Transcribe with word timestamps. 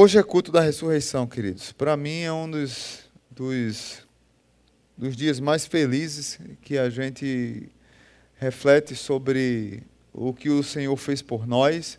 Hoje 0.00 0.16
é 0.16 0.22
culto 0.22 0.52
da 0.52 0.60
ressurreição, 0.60 1.26
queridos. 1.26 1.72
Para 1.72 1.96
mim 1.96 2.20
é 2.20 2.32
um 2.32 2.48
dos, 2.48 3.00
dos, 3.28 4.06
dos 4.96 5.16
dias 5.16 5.40
mais 5.40 5.66
felizes 5.66 6.38
que 6.62 6.78
a 6.78 6.88
gente 6.88 7.68
reflete 8.36 8.94
sobre 8.94 9.82
o 10.12 10.32
que 10.32 10.50
o 10.50 10.62
Senhor 10.62 10.96
fez 10.96 11.20
por 11.20 11.48
nós. 11.48 11.98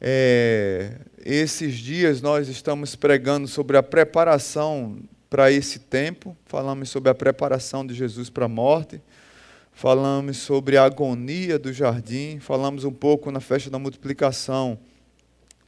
É, 0.00 0.92
esses 1.22 1.74
dias 1.74 2.22
nós 2.22 2.48
estamos 2.48 2.96
pregando 2.96 3.46
sobre 3.48 3.76
a 3.76 3.82
preparação 3.82 4.96
para 5.28 5.52
esse 5.52 5.80
tempo, 5.80 6.34
falamos 6.46 6.88
sobre 6.88 7.10
a 7.10 7.14
preparação 7.14 7.86
de 7.86 7.92
Jesus 7.92 8.30
para 8.30 8.46
a 8.46 8.48
morte, 8.48 8.98
falamos 9.72 10.38
sobre 10.38 10.78
a 10.78 10.84
agonia 10.84 11.58
do 11.58 11.70
jardim, 11.70 12.38
falamos 12.40 12.82
um 12.82 12.92
pouco 12.92 13.30
na 13.30 13.40
festa 13.40 13.68
da 13.68 13.78
multiplicação 13.78 14.78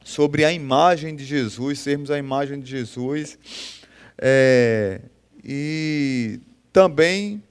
sobre 0.07 0.45
a 0.45 0.53
imagem 0.53 1.17
de 1.17 1.25
Jesus, 1.25 1.79
sermos 1.79 2.09
a 2.09 2.17
imagem 2.17 2.61
de 2.61 2.71
Jesus. 2.71 3.37
É, 4.17 5.01
e 5.43 6.39
também 6.71 7.43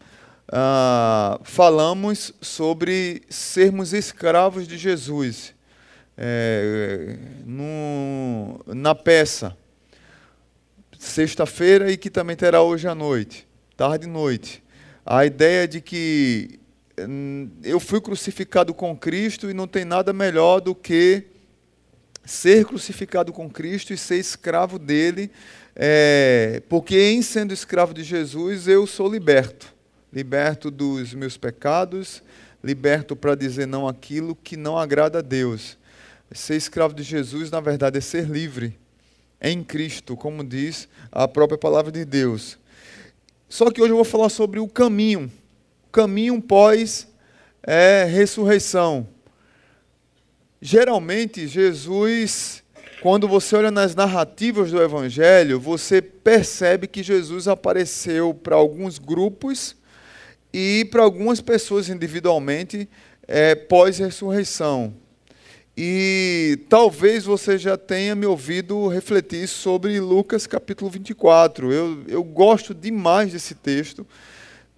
ah, 0.48 1.38
falamos 1.44 2.32
sobre 2.40 3.20
sermos 3.28 3.92
escravos 3.92 4.66
de 4.66 4.78
Jesus. 4.78 5.54
É, 6.16 7.18
no, 7.44 8.58
na 8.68 8.94
peça, 8.94 9.54
sexta-feira 10.98 11.92
e 11.92 11.98
que 11.98 12.08
também 12.08 12.36
terá 12.36 12.62
hoje 12.62 12.88
à 12.88 12.94
noite, 12.94 13.46
tarde 13.76 14.06
e 14.06 14.10
noite. 14.10 14.64
A 15.04 15.26
ideia 15.26 15.68
de 15.68 15.82
que 15.82 16.58
hum, 17.06 17.50
eu 17.62 17.78
fui 17.78 18.00
crucificado 18.00 18.72
com 18.72 18.96
Cristo 18.96 19.50
e 19.50 19.52
não 19.52 19.66
tem 19.66 19.84
nada 19.84 20.10
melhor 20.14 20.60
do 20.60 20.74
que 20.74 21.35
ser 22.26 22.66
crucificado 22.66 23.32
com 23.32 23.48
Cristo 23.48 23.94
e 23.94 23.96
ser 23.96 24.18
escravo 24.18 24.78
dele, 24.78 25.30
é, 25.74 26.62
porque 26.68 27.00
em 27.00 27.22
sendo 27.22 27.54
escravo 27.54 27.94
de 27.94 28.02
Jesus 28.02 28.68
eu 28.68 28.86
sou 28.86 29.10
liberto 29.10 29.76
liberto 30.16 30.70
dos 30.70 31.12
meus 31.12 31.36
pecados, 31.36 32.22
liberto 32.64 33.14
para 33.14 33.34
dizer 33.34 33.66
não 33.66 33.86
aquilo 33.86 34.34
que 34.34 34.56
não 34.56 34.78
agrada 34.78 35.18
a 35.18 35.22
Deus. 35.22 35.76
Ser 36.32 36.56
escravo 36.56 36.94
de 36.94 37.02
Jesus, 37.02 37.50
na 37.50 37.60
verdade, 37.60 37.98
é 37.98 38.00
ser 38.00 38.24
livre 38.24 38.78
em 39.40 39.62
Cristo, 39.62 40.16
como 40.16 40.42
diz 40.42 40.88
a 41.12 41.28
própria 41.28 41.58
palavra 41.58 41.92
de 41.92 42.02
Deus. 42.04 42.58
Só 43.46 43.70
que 43.70 43.82
hoje 43.82 43.92
eu 43.92 43.96
vou 43.96 44.06
falar 44.06 44.30
sobre 44.30 44.58
o 44.58 44.66
caminho, 44.66 45.30
caminho 45.92 46.40
pós 46.40 47.06
é, 47.62 48.04
ressurreição. 48.04 49.06
Geralmente, 50.60 51.46
Jesus, 51.46 52.62
quando 53.02 53.28
você 53.28 53.56
olha 53.56 53.70
nas 53.70 53.94
narrativas 53.94 54.70
do 54.70 54.82
Evangelho, 54.82 55.60
você 55.60 56.00
percebe 56.00 56.86
que 56.86 57.02
Jesus 57.02 57.46
apareceu 57.46 58.32
para 58.32 58.56
alguns 58.56 58.98
grupos 58.98 59.76
e 60.52 60.86
para 60.90 61.02
algumas 61.02 61.40
pessoas 61.40 61.88
individualmente 61.88 62.88
é, 63.28 63.54
pós-ressurreição. 63.54 64.94
E 65.76 66.58
talvez 66.70 67.24
você 67.24 67.58
já 67.58 67.76
tenha 67.76 68.14
me 68.14 68.24
ouvido 68.24 68.88
refletir 68.88 69.46
sobre 69.46 70.00
Lucas 70.00 70.46
capítulo 70.46 70.90
24. 70.90 71.70
Eu, 71.70 72.02
eu 72.08 72.24
gosto 72.24 72.72
demais 72.72 73.32
desse 73.32 73.54
texto, 73.54 74.06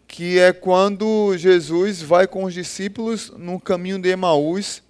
que 0.08 0.40
é 0.40 0.52
quando 0.52 1.36
Jesus 1.36 2.02
vai 2.02 2.26
com 2.26 2.42
os 2.42 2.52
discípulos 2.52 3.32
no 3.38 3.60
caminho 3.60 4.00
de 4.00 4.08
Emaús. 4.08 4.82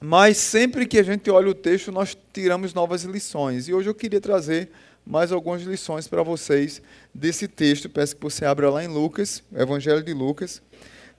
Mas 0.00 0.36
sempre 0.36 0.86
que 0.86 0.98
a 0.98 1.02
gente 1.02 1.28
olha 1.30 1.48
o 1.48 1.54
texto, 1.54 1.90
nós 1.90 2.16
tiramos 2.32 2.72
novas 2.72 3.02
lições. 3.02 3.68
E 3.68 3.74
hoje 3.74 3.88
eu 3.88 3.94
queria 3.94 4.20
trazer 4.20 4.70
mais 5.04 5.32
algumas 5.32 5.62
lições 5.62 6.06
para 6.06 6.22
vocês 6.22 6.80
desse 7.12 7.48
texto. 7.48 7.88
Peço 7.88 8.14
que 8.14 8.22
você 8.22 8.44
abra 8.44 8.70
lá 8.70 8.84
em 8.84 8.88
Lucas, 8.88 9.42
Evangelho 9.52 10.02
de 10.02 10.12
Lucas, 10.12 10.62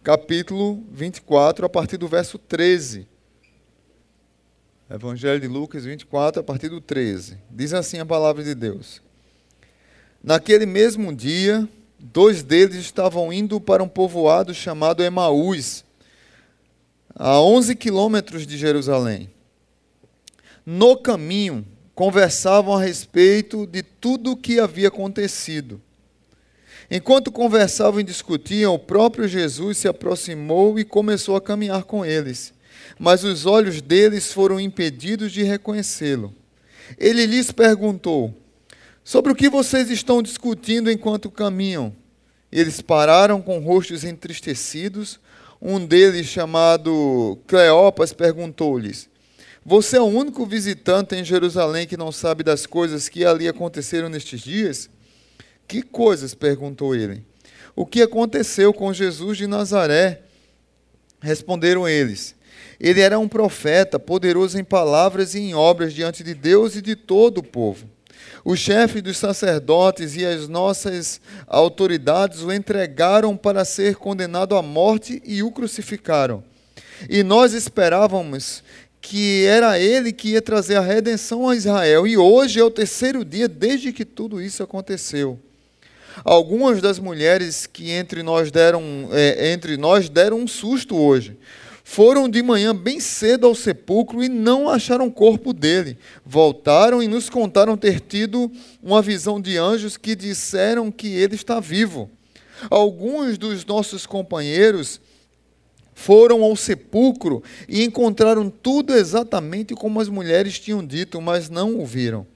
capítulo 0.01 0.83
24, 0.91 1.65
a 1.65 1.69
partir 1.69 1.97
do 1.97 2.07
verso 2.07 2.37
13. 2.37 3.07
Evangelho 4.89 5.39
de 5.39 5.47
Lucas 5.47 5.85
24, 5.85 6.39
a 6.39 6.43
partir 6.43 6.69
do 6.69 6.79
13. 6.79 7.37
Diz 7.51 7.73
assim 7.73 7.99
a 7.99 8.05
palavra 8.05 8.43
de 8.43 8.55
Deus: 8.55 9.01
Naquele 10.23 10.65
mesmo 10.65 11.13
dia, 11.13 11.67
dois 11.99 12.41
deles 12.41 12.77
estavam 12.77 13.31
indo 13.31 13.59
para 13.59 13.83
um 13.83 13.87
povoado 13.87 14.53
chamado 14.53 15.03
Emaús, 15.03 15.83
a 17.15 17.39
11 17.41 17.75
quilômetros 17.75 18.45
de 18.45 18.57
Jerusalém. 18.57 19.29
No 20.65 20.97
caminho, 20.97 21.65
conversavam 21.95 22.75
a 22.75 22.81
respeito 22.81 23.65
de 23.65 23.83
tudo 23.83 24.31
o 24.31 24.37
que 24.37 24.59
havia 24.59 24.87
acontecido. 24.87 25.81
Enquanto 26.89 27.31
conversavam 27.31 27.99
e 27.99 28.03
discutiam, 28.03 28.73
o 28.73 28.79
próprio 28.79 29.27
Jesus 29.27 29.77
se 29.77 29.87
aproximou 29.87 30.79
e 30.79 30.83
começou 30.83 31.35
a 31.35 31.41
caminhar 31.41 31.83
com 31.83 32.05
eles. 32.05 32.53
Mas 32.97 33.23
os 33.23 33.45
olhos 33.45 33.81
deles 33.81 34.31
foram 34.33 34.59
impedidos 34.59 35.31
de 35.31 35.43
reconhecê-lo. 35.43 36.33
Ele 36.97 37.25
lhes 37.25 37.51
perguntou: 37.51 38.33
Sobre 39.03 39.31
o 39.31 39.35
que 39.35 39.49
vocês 39.49 39.89
estão 39.89 40.23
discutindo 40.23 40.89
enquanto 40.89 41.29
caminham? 41.29 41.95
Eles 42.51 42.81
pararam 42.81 43.41
com 43.41 43.59
rostos 43.59 44.03
entristecidos. 44.03 45.19
Um 45.61 45.85
deles, 45.85 46.27
chamado 46.27 47.37
Cleopas, 47.47 48.13
perguntou-lhes: 48.13 49.09
você 49.65 49.97
é 49.97 50.01
o 50.01 50.05
único 50.05 50.45
visitante 50.45 51.15
em 51.15 51.23
Jerusalém 51.23 51.85
que 51.85 51.97
não 51.97 52.11
sabe 52.11 52.43
das 52.43 52.65
coisas 52.65 53.09
que 53.09 53.25
ali 53.25 53.47
aconteceram 53.47 54.09
nestes 54.09 54.41
dias? 54.41 54.89
Que 55.67 55.81
coisas? 55.81 56.33
perguntou 56.33 56.95
ele. 56.95 57.23
O 57.75 57.85
que 57.85 58.01
aconteceu 58.01 58.73
com 58.73 58.91
Jesus 58.91 59.37
de 59.37 59.45
Nazaré? 59.45 60.21
Responderam 61.21 61.87
eles. 61.87 62.33
Ele 62.79 63.01
era 63.01 63.19
um 63.19 63.27
profeta, 63.27 63.99
poderoso 63.99 64.57
em 64.57 64.63
palavras 64.63 65.35
e 65.35 65.39
em 65.39 65.53
obras 65.53 65.93
diante 65.93 66.23
de 66.23 66.33
Deus 66.33 66.75
e 66.75 66.81
de 66.81 66.95
todo 66.95 67.39
o 67.39 67.43
povo. 67.43 67.87
O 68.43 68.55
chefe 68.55 69.01
dos 69.01 69.17
sacerdotes 69.17 70.15
e 70.15 70.25
as 70.25 70.47
nossas 70.47 71.19
autoridades 71.47 72.41
o 72.41 72.51
entregaram 72.51 73.35
para 73.35 73.65
ser 73.65 73.95
condenado 73.95 74.55
à 74.55 74.61
morte 74.61 75.21
e 75.25 75.43
o 75.43 75.51
crucificaram. 75.51 76.43
E 77.09 77.23
nós 77.23 77.53
esperávamos 77.53 78.63
que 79.01 79.45
era 79.45 79.79
ele 79.79 80.11
que 80.11 80.29
ia 80.29 80.41
trazer 80.41 80.75
a 80.75 80.81
redenção 80.81 81.47
a 81.47 81.55
Israel. 81.55 82.05
E 82.05 82.17
hoje 82.17 82.59
é 82.59 82.63
o 82.63 82.71
terceiro 82.71 83.23
dia 83.23 83.47
desde 83.47 83.93
que 83.93 84.03
tudo 84.03 84.41
isso 84.41 84.61
aconteceu. 84.61 85.39
Algumas 86.23 86.81
das 86.81 86.99
mulheres 86.99 87.65
que 87.65 87.91
entre 87.91 88.23
nós 88.23 88.51
deram, 88.51 89.09
é, 89.11 89.51
entre 89.51 89.77
nós 89.77 90.09
deram 90.09 90.39
um 90.39 90.47
susto 90.47 90.97
hoje. 90.97 91.37
Foram 91.91 92.29
de 92.29 92.43
manhã 92.43 92.73
bem 92.73 92.99
cedo 92.99 93.47
ao 93.47 93.55
sepulcro 93.55 94.23
e 94.23 94.29
não 94.29 94.69
acharam 94.69 95.07
o 95.07 95.11
corpo 95.11 95.51
dele. 95.51 95.97
Voltaram 96.23 97.01
e 97.01 97.07
nos 97.07 97.31
contaram 97.31 97.75
ter 97.75 97.99
tido 97.99 98.51
uma 98.79 99.01
visão 99.01 99.41
de 99.41 99.57
anjos 99.57 99.97
que 99.97 100.15
disseram 100.15 100.91
que 100.91 101.07
ele 101.07 101.33
está 101.33 101.59
vivo. 101.59 102.07
Alguns 102.69 103.39
dos 103.39 103.65
nossos 103.65 104.05
companheiros 104.05 105.01
foram 105.95 106.43
ao 106.43 106.55
sepulcro 106.55 107.41
e 107.67 107.83
encontraram 107.83 108.51
tudo 108.51 108.93
exatamente 108.93 109.73
como 109.73 109.99
as 109.99 110.09
mulheres 110.09 110.59
tinham 110.59 110.85
dito, 110.85 111.19
mas 111.19 111.49
não 111.49 111.79
o 111.79 111.87
viram. 111.87 112.27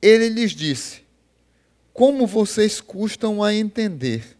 Ele 0.00 0.30
lhes 0.30 0.52
disse: 0.52 1.02
Como 1.92 2.26
vocês 2.26 2.80
custam 2.80 3.44
a 3.44 3.54
entender 3.54 4.39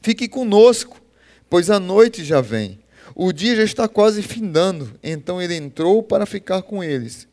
Fique 0.00 0.28
conosco, 0.28 1.00
pois 1.48 1.70
a 1.70 1.80
noite 1.80 2.24
já 2.24 2.40
vem. 2.40 2.78
O 3.14 3.32
dia 3.32 3.56
já 3.56 3.64
está 3.64 3.88
quase 3.88 4.22
findando. 4.22 4.92
Então 5.02 5.40
ele 5.40 5.56
entrou 5.56 6.02
para 6.02 6.26
ficar 6.26 6.62
com 6.62 6.82
eles. 6.82 7.26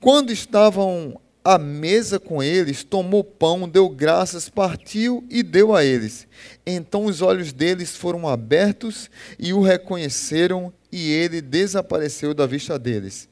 Quando 0.00 0.32
estavam 0.32 1.18
à 1.44 1.58
mesa 1.58 2.18
com 2.18 2.42
eles, 2.42 2.82
tomou 2.82 3.22
pão, 3.22 3.68
deu 3.68 3.88
graças, 3.88 4.48
partiu 4.48 5.24
e 5.30 5.42
deu 5.42 5.74
a 5.74 5.84
eles. 5.84 6.26
Então 6.66 7.04
os 7.04 7.22
olhos 7.22 7.52
deles 7.52 7.96
foram 7.96 8.26
abertos 8.26 9.10
e 9.38 9.52
o 9.52 9.60
reconheceram, 9.60 10.72
e 10.90 11.10
ele 11.10 11.40
desapareceu 11.40 12.32
da 12.32 12.46
vista 12.46 12.78
deles. 12.78 13.28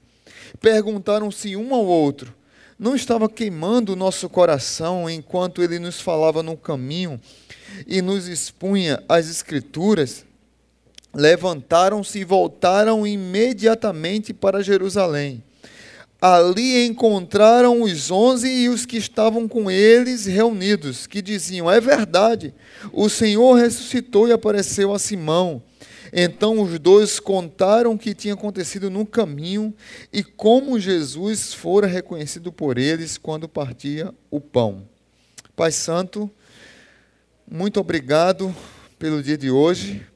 Perguntaram-se 0.60 1.56
um 1.56 1.74
ao 1.74 1.86
outro: 1.86 2.34
não 2.78 2.94
estava 2.94 3.28
queimando 3.28 3.92
o 3.92 3.96
nosso 3.96 4.28
coração 4.28 5.08
enquanto 5.08 5.62
ele 5.62 5.78
nos 5.78 6.00
falava 6.00 6.42
no 6.42 6.56
caminho 6.56 7.20
e 7.86 8.02
nos 8.02 8.28
expunha 8.28 9.02
as 9.08 9.28
Escrituras? 9.28 10.24
Levantaram-se 11.14 12.20
e 12.20 12.24
voltaram 12.24 13.06
imediatamente 13.06 14.32
para 14.32 14.62
Jerusalém. 14.62 15.42
Ali 16.20 16.86
encontraram 16.86 17.82
os 17.82 18.10
onze 18.10 18.48
e 18.48 18.68
os 18.68 18.86
que 18.86 18.96
estavam 18.96 19.48
com 19.48 19.68
eles 19.68 20.24
reunidos, 20.24 21.06
que 21.06 21.20
diziam: 21.20 21.70
É 21.70 21.80
verdade, 21.80 22.54
o 22.92 23.08
Senhor 23.08 23.54
ressuscitou 23.54 24.28
e 24.28 24.32
apareceu 24.32 24.94
a 24.94 24.98
Simão. 24.98 25.60
Então 26.12 26.60
os 26.60 26.78
dois 26.78 27.18
contaram 27.18 27.94
o 27.94 27.98
que 27.98 28.14
tinha 28.14 28.34
acontecido 28.34 28.90
no 28.90 29.06
caminho 29.06 29.74
e 30.12 30.22
como 30.22 30.78
Jesus 30.78 31.54
fora 31.54 31.86
reconhecido 31.86 32.52
por 32.52 32.78
eles 32.78 33.16
quando 33.16 33.48
partia 33.48 34.14
o 34.30 34.40
pão. 34.40 34.86
Pai 35.56 35.72
Santo, 35.72 36.30
muito 37.52 37.78
obrigado 37.78 38.54
pelo 38.98 39.22
dia 39.22 39.36
de 39.36 39.50
hoje. 39.50 40.06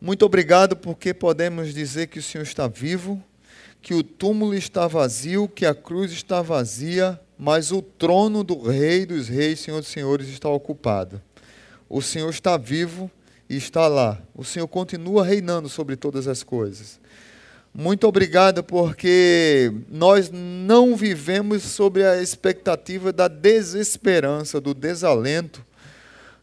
Muito 0.00 0.26
obrigado 0.26 0.74
porque 0.76 1.14
podemos 1.14 1.72
dizer 1.72 2.08
que 2.08 2.18
o 2.18 2.22
Senhor 2.22 2.42
está 2.42 2.66
vivo, 2.66 3.22
que 3.80 3.94
o 3.94 4.02
túmulo 4.02 4.52
está 4.56 4.88
vazio, 4.88 5.48
que 5.48 5.64
a 5.64 5.72
cruz 5.72 6.10
está 6.10 6.42
vazia, 6.42 7.20
mas 7.38 7.70
o 7.70 7.80
trono 7.80 8.42
do 8.42 8.60
Rei 8.60 9.06
dos 9.06 9.28
Reis, 9.28 9.60
Senhor 9.60 9.80
dos 9.80 9.88
Senhores, 9.88 10.28
está 10.28 10.48
ocupado. 10.48 11.22
O 11.88 12.02
Senhor 12.02 12.28
está 12.28 12.56
vivo 12.56 13.08
e 13.48 13.56
está 13.56 13.86
lá. 13.86 14.20
O 14.34 14.44
Senhor 14.44 14.66
continua 14.66 15.24
reinando 15.24 15.68
sobre 15.68 15.94
todas 15.94 16.26
as 16.26 16.42
coisas. 16.42 16.98
Muito 17.72 18.04
obrigado, 18.08 18.64
porque 18.64 19.72
nós 19.88 20.28
não 20.32 20.96
vivemos 20.96 21.62
sobre 21.62 22.04
a 22.04 22.20
expectativa 22.20 23.12
da 23.12 23.28
desesperança, 23.28 24.60
do 24.60 24.74
desalento. 24.74 25.69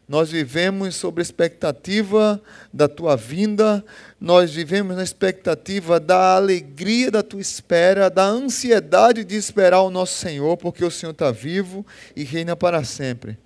Nós 0.08 0.30
vivemos 0.30 0.96
sobre 0.96 1.20
a 1.20 1.22
expectativa 1.22 2.40
da 2.72 2.88
tua 2.88 3.14
vinda, 3.14 3.84
nós 4.18 4.54
vivemos 4.54 4.96
na 4.96 5.02
expectativa 5.02 6.00
da 6.00 6.34
alegria 6.34 7.10
da 7.10 7.22
tua 7.22 7.42
espera, 7.42 8.08
da 8.08 8.24
ansiedade 8.24 9.22
de 9.22 9.36
esperar 9.36 9.82
o 9.82 9.90
nosso 9.90 10.14
Senhor, 10.18 10.56
porque 10.56 10.82
o 10.82 10.90
Senhor 10.90 11.12
está 11.12 11.30
vivo 11.30 11.86
e 12.16 12.24
reina 12.24 12.56
para 12.56 12.82
sempre. 12.84 13.36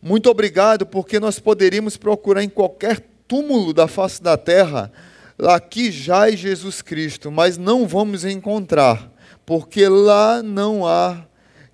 Muito 0.00 0.30
obrigado, 0.30 0.86
porque 0.86 1.18
nós 1.18 1.40
poderíamos 1.40 1.96
procurar 1.96 2.44
em 2.44 2.48
qualquer 2.48 3.04
túmulo 3.26 3.74
da 3.74 3.88
face 3.88 4.22
da 4.22 4.36
terra, 4.36 4.92
aqui 5.36 5.88
é 5.88 6.36
Jesus 6.36 6.80
Cristo, 6.80 7.30
mas 7.32 7.58
não 7.58 7.88
vamos 7.88 8.24
encontrar, 8.24 9.10
porque 9.44 9.88
lá 9.88 10.44
não 10.44 10.86
há 10.86 11.27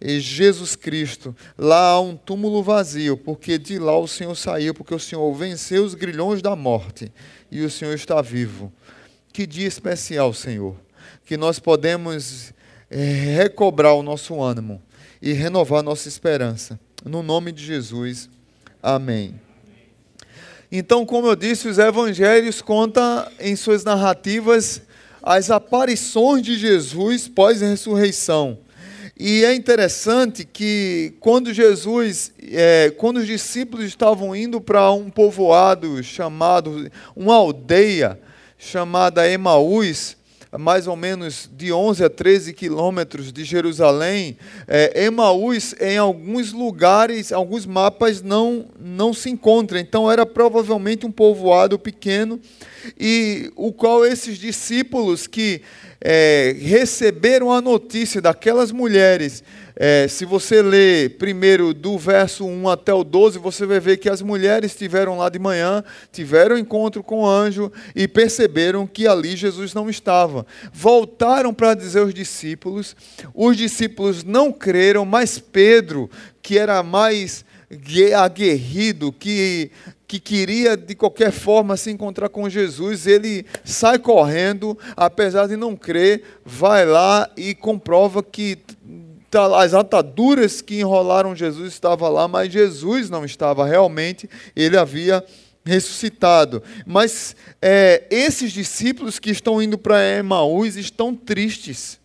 Jesus 0.07 0.77
Cristo. 0.77 1.35
Lá 1.57 1.91
há 1.91 2.01
um 2.01 2.17
túmulo 2.17 2.63
vazio, 2.63 3.17
porque 3.17 3.59
de 3.59 3.79
lá 3.79 3.99
o 3.99 4.07
Senhor 4.07 4.35
saiu, 4.35 4.75
porque 4.75 4.95
o 4.95 4.99
Senhor 4.99 5.33
venceu 5.35 5.85
os 5.85 5.95
grilhões 5.95 6.43
da 6.43 6.55
morte 6.55 7.11
e 7.51 7.63
o 7.63 7.71
Senhor 7.71 7.95
está 7.95 8.21
vivo. 8.21 8.73
Que 9.33 9.47
dia 9.47 9.67
especial, 9.67 10.33
Senhor, 10.35 10.77
que 11.25 11.37
nós 11.37 11.59
podemos 11.59 12.53
é, 12.91 13.03
recobrar 13.37 13.95
o 13.95 14.03
nosso 14.03 14.41
ânimo 14.41 14.81
e 15.21 15.33
renovar 15.33 15.83
nossa 15.83 16.07
esperança. 16.07 16.79
No 17.05 17.23
nome 17.23 17.51
de 17.51 17.65
Jesus. 17.65 18.29
Amém. 18.83 19.41
Então, 20.71 21.07
como 21.07 21.29
eu 21.29 21.37
disse, 21.37 21.69
os 21.69 21.79
evangelhos 21.79 22.61
contam 22.61 23.27
em 23.39 23.57
suas 23.57 23.85
narrativas 23.85 24.83
as 25.23 25.51
aparições 25.51 26.43
de 26.43 26.59
Jesus 26.59 27.27
pós-ressurreição. 27.29 28.59
E 29.19 29.45
é 29.45 29.55
interessante 29.55 30.45
que 30.45 31.15
quando 31.21 31.55
Jesus, 31.55 32.33
é, 32.43 32.93
quando 32.97 33.19
os 33.19 33.27
discípulos 33.27 33.85
estavam 33.85 34.35
indo 34.35 34.61
para 34.61 34.91
um 34.91 35.09
povoado 35.09 36.03
chamado, 36.03 36.91
uma 37.15 37.37
aldeia 37.37 38.19
chamada 38.59 39.31
Emaús, 39.31 40.17
mais 40.59 40.87
ou 40.87 40.97
menos 40.97 41.51
de 41.57 41.73
11 41.73 42.05
a 42.05 42.11
13 42.11 42.53
quilômetros 42.53 43.33
de 43.33 43.45
Jerusalém, 43.45 44.37
é, 44.69 45.05
Emaús, 45.05 45.75
em 45.81 45.99
alguns 45.99 46.53
lugares, 46.53 47.33
alguns 47.33 47.67
mapas 47.67 48.23
não, 48.23 48.67
não 48.79 49.13
se 49.13 49.31
encontra. 49.31 49.81
Então 49.81 50.11
era 50.11 50.25
provavelmente 50.25 51.05
um 51.07 51.11
povoado 51.11 51.79
pequeno, 51.79 52.41
e 52.99 53.51
o 53.57 53.73
qual 53.73 54.05
esses 54.05 54.39
discípulos 54.39 55.27
que 55.27 55.63
é, 56.01 56.55
receberam 56.61 57.51
a 57.51 57.61
notícia 57.61 58.21
daquelas 58.21 58.71
mulheres 58.71 59.43
é, 59.77 60.07
se 60.07 60.25
você 60.25 60.63
ler 60.63 61.17
primeiro 61.19 61.75
do 61.75 61.99
verso 61.99 62.47
1 62.47 62.69
até 62.69 62.95
o 62.95 63.03
12, 63.03 63.39
você 63.39 63.67
vai 63.67 63.81
ver 63.81 63.97
que 63.97 64.09
as 64.09 64.23
mulheres 64.23 64.71
estiveram 64.71 65.19
lá 65.19 65.29
de 65.29 65.39
manhã, 65.39 65.83
tiveram 66.13 66.57
encontro 66.57 67.03
com 67.03 67.23
o 67.23 67.27
anjo 67.27 67.73
e 67.95 68.07
perceberam 68.07 68.87
que 68.87 69.09
ali 69.09 69.35
Jesus 69.35 69.75
não 69.75 69.91
estava. 69.91 70.47
Voltaram 70.73 71.53
para 71.53 71.75
dizer 71.75 72.01
aos 72.01 72.15
discípulos, 72.15 72.95
os 73.35 73.57
discípulos 73.57 74.23
não 74.23 74.53
creram, 74.53 75.05
mas 75.05 75.41
Pedro, 75.41 76.09
que 76.41 76.57
era 76.57 76.81
mais 76.85 77.45
aguerrido, 78.17 79.11
que, 79.11 79.73
que 80.07 80.21
queria 80.21 80.77
de 80.77 80.95
qualquer 80.95 81.33
forma 81.33 81.77
se 81.77 81.91
encontrar 81.91 82.29
com 82.29 82.49
Jesus, 82.49 83.09
ele 83.09 83.45
sai 83.65 83.99
correndo, 83.99 84.79
apesar 84.97 85.49
de 85.49 85.57
não 85.57 85.75
crer, 85.75 86.23
vai 86.45 86.87
lá 86.87 87.29
e 87.37 87.55
comprova 87.55 88.23
que 88.23 88.59
as 89.35 89.75
ataduras 89.75 90.61
que 90.61 90.81
enrolaram 90.81 91.35
Jesus 91.35 91.73
estavam 91.73 92.11
lá, 92.11 92.29
mas 92.29 92.53
Jesus 92.53 93.11
não 93.11 93.25
estava 93.25 93.67
realmente, 93.67 94.29
ele 94.55 94.77
havia 94.77 95.25
ressuscitado. 95.65 96.63
Mas 96.87 97.35
é, 97.61 98.05
esses 98.11 98.53
discípulos 98.53 99.19
que 99.19 99.31
estão 99.31 99.63
indo 99.63 99.79
para 99.79 100.03
Emaús 100.03 100.77
estão 100.77 101.15
tristes, 101.15 101.99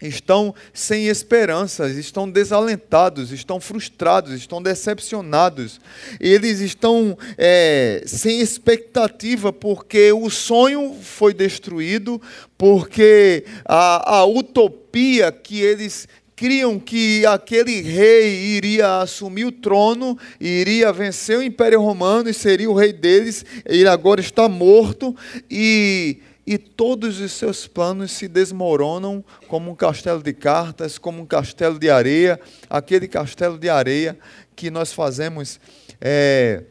estão 0.00 0.54
sem 0.72 1.08
esperanças, 1.08 1.96
estão 1.96 2.30
desalentados, 2.30 3.32
estão 3.32 3.60
frustrados, 3.60 4.32
estão 4.32 4.62
decepcionados. 4.62 5.80
Eles 6.20 6.60
estão 6.60 7.18
é, 7.36 8.02
sem 8.06 8.40
expectativa 8.40 9.52
porque 9.52 10.12
o 10.12 10.30
sonho 10.30 10.96
foi 11.02 11.34
destruído, 11.34 12.22
porque 12.56 13.44
a, 13.64 14.18
a 14.18 14.24
utopia 14.24 15.32
que 15.32 15.60
eles 15.60 16.06
criam 16.38 16.78
que 16.78 17.26
aquele 17.26 17.80
rei 17.80 18.32
iria 18.32 19.00
assumir 19.00 19.44
o 19.44 19.50
trono, 19.50 20.16
iria 20.40 20.92
vencer 20.92 21.36
o 21.36 21.42
Império 21.42 21.82
Romano 21.82 22.30
e 22.30 22.32
seria 22.32 22.70
o 22.70 22.74
rei 22.74 22.92
deles. 22.92 23.44
Ele 23.64 23.88
agora 23.88 24.20
está 24.20 24.48
morto 24.48 25.16
e, 25.50 26.20
e 26.46 26.56
todos 26.56 27.18
os 27.18 27.32
seus 27.32 27.66
planos 27.66 28.12
se 28.12 28.28
desmoronam 28.28 29.24
como 29.48 29.72
um 29.72 29.74
castelo 29.74 30.22
de 30.22 30.32
cartas, 30.32 30.96
como 30.96 31.22
um 31.22 31.26
castelo 31.26 31.76
de 31.76 31.90
areia, 31.90 32.38
aquele 32.70 33.08
castelo 33.08 33.58
de 33.58 33.68
areia 33.68 34.16
que 34.54 34.70
nós 34.70 34.92
fazemos. 34.92 35.58
É, 36.00 36.62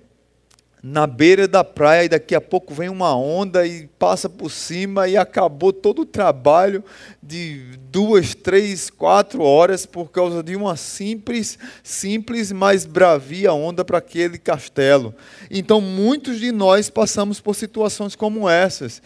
na 0.81 1.07
beira 1.07 1.47
da 1.47 1.63
praia 1.63 2.05
e 2.05 2.09
daqui 2.09 2.35
a 2.35 2.41
pouco 2.41 2.73
vem 2.73 2.87
uma 2.87 3.15
onda 3.15 3.65
e 3.65 3.87
passa 3.99 4.29
por 4.29 4.51
cima 4.51 5.07
e 5.07 5.17
acabou 5.17 5.73
todo 5.73 6.03
o 6.03 6.05
trabalho 6.05 6.83
de 7.21 7.77
duas, 7.91 8.35
três, 8.35 8.89
quatro 8.89 9.41
horas 9.41 9.85
por 9.85 10.11
causa 10.11 10.43
de 10.43 10.55
uma 10.55 10.75
simples, 10.75 11.57
simples, 11.83 12.51
mas 12.51 12.85
bravia 12.85 13.53
onda 13.53 13.83
para 13.83 13.97
aquele 13.97 14.37
castelo. 14.37 15.15
Então 15.49 15.81
muitos 15.81 16.39
de 16.39 16.51
nós 16.51 16.89
passamos 16.89 17.39
por 17.39 17.55
situações 17.55 18.15
como 18.15 18.47
essas 18.47 19.01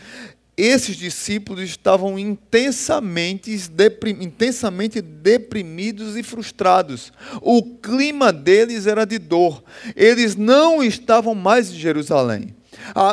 esses 0.58 0.96
discípulos 0.96 1.64
estavam 1.64 2.20
intensamente, 2.20 3.56
deprim, 3.70 4.18
intensamente 4.22 5.02
deprimidos 5.02 6.18
e 6.18 6.24
frustrados. 6.24 7.12
O 7.42 7.64
clima 7.64 8.34
deles 8.34 8.86
era 8.86 9.06
de 9.06 9.18
dor. 9.18 9.64
Eles 9.96 10.36
não 10.36 10.84
estavam 10.84 11.34
mais 11.34 11.72
em 11.72 11.76
Jerusalém. 11.76 12.56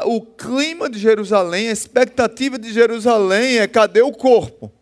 O 0.04 0.21
clima 0.21 0.90
de 0.90 0.99
Jerusalém, 0.99 1.68
a 1.68 1.73
expectativa 1.73 2.59
de 2.59 2.73
Jerusalém 2.73 3.59
é: 3.59 3.68
cadê 3.68 4.02
o 4.02 4.12
corpo? 4.12 4.73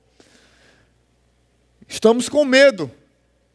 Estamos 1.89 2.29
com 2.29 2.45
medo, 2.45 2.91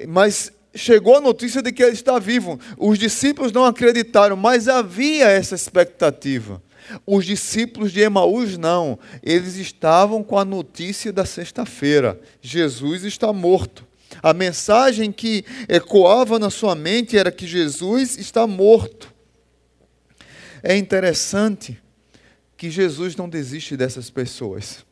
mas 0.07 0.51
chegou 0.73 1.17
a 1.17 1.21
notícia 1.21 1.61
de 1.61 1.71
que 1.71 1.83
ele 1.83 1.93
está 1.93 2.17
vivo. 2.17 2.59
Os 2.77 2.97
discípulos 2.97 3.51
não 3.51 3.65
acreditaram, 3.65 4.35
mas 4.35 4.67
havia 4.67 5.27
essa 5.27 5.55
expectativa. 5.55 6.61
Os 7.05 7.25
discípulos 7.25 7.91
de 7.91 8.01
Emaús 8.01 8.57
não, 8.57 8.97
eles 9.21 9.55
estavam 9.55 10.23
com 10.23 10.37
a 10.37 10.45
notícia 10.45 11.11
da 11.11 11.25
sexta-feira: 11.25 12.19
Jesus 12.41 13.03
está 13.03 13.31
morto. 13.31 13.87
A 14.21 14.33
mensagem 14.33 15.11
que 15.11 15.45
ecoava 15.69 16.37
na 16.37 16.49
sua 16.49 16.75
mente 16.75 17.17
era 17.17 17.31
que 17.31 17.47
Jesus 17.47 18.17
está 18.17 18.45
morto. 18.45 19.13
É 20.61 20.75
interessante 20.75 21.81
que 22.57 22.69
Jesus 22.69 23.15
não 23.15 23.27
desiste 23.27 23.75
dessas 23.75 24.09
pessoas. 24.09 24.85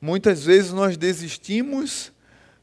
Muitas 0.00 0.44
vezes 0.44 0.72
nós 0.72 0.96
desistimos 0.96 2.12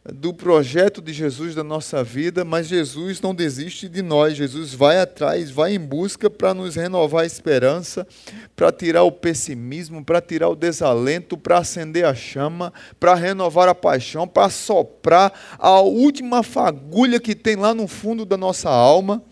do 0.04 0.34
projeto 0.34 1.00
de 1.02 1.14
Jesus 1.14 1.54
da 1.54 1.64
nossa 1.64 2.04
vida, 2.04 2.44
mas 2.44 2.68
Jesus 2.68 3.22
não 3.22 3.36
desiste 3.36 3.88
de 3.88 4.02
nós. 4.02 4.36
Jesus 4.36 4.74
vai 4.74 5.00
atrás, 5.00 5.52
vai 5.52 5.76
em 5.76 5.80
busca 5.80 6.30
para 6.30 6.54
nos 6.54 6.76
renovar 6.76 7.24
a 7.24 7.28
esperança, 7.28 8.08
para 8.56 8.72
tirar 8.72 9.04
o 9.04 9.12
pessimismo, 9.12 10.04
para 10.04 10.20
tirar 10.20 10.50
o 10.50 10.56
desalento, 10.56 11.38
para 11.38 11.60
acender 11.60 12.06
a 12.06 12.16
chama, 12.16 12.74
para 13.00 13.14
renovar 13.14 13.70
a 13.70 13.76
paixão, 13.76 14.28
para 14.28 14.50
soprar 14.50 15.32
a 15.60 15.80
última 15.82 16.42
fagulha 16.42 17.20
que 17.20 17.36
tem 17.36 17.56
lá 17.56 17.76
no 17.76 17.88
fundo 17.88 18.26
da 18.26 18.38
nossa 18.38 18.70
alma 18.70 19.24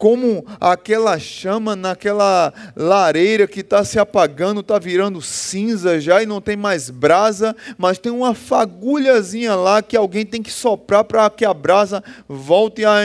como 0.00 0.46
aquela 0.58 1.18
chama 1.18 1.76
naquela 1.76 2.54
lareira 2.74 3.46
que 3.46 3.60
está 3.60 3.84
se 3.84 3.98
apagando, 3.98 4.60
está 4.60 4.78
virando 4.78 5.20
cinza 5.20 6.00
já 6.00 6.22
e 6.22 6.26
não 6.26 6.40
tem 6.40 6.56
mais 6.56 6.88
brasa, 6.88 7.54
mas 7.76 7.98
tem 7.98 8.10
uma 8.10 8.34
fagulhazinha 8.34 9.54
lá 9.54 9.82
que 9.82 9.98
alguém 9.98 10.24
tem 10.24 10.42
que 10.42 10.50
soprar 10.50 11.04
para 11.04 11.28
que 11.28 11.44
a 11.44 11.52
brasa 11.52 12.02
volte 12.26 12.82
a 12.82 12.96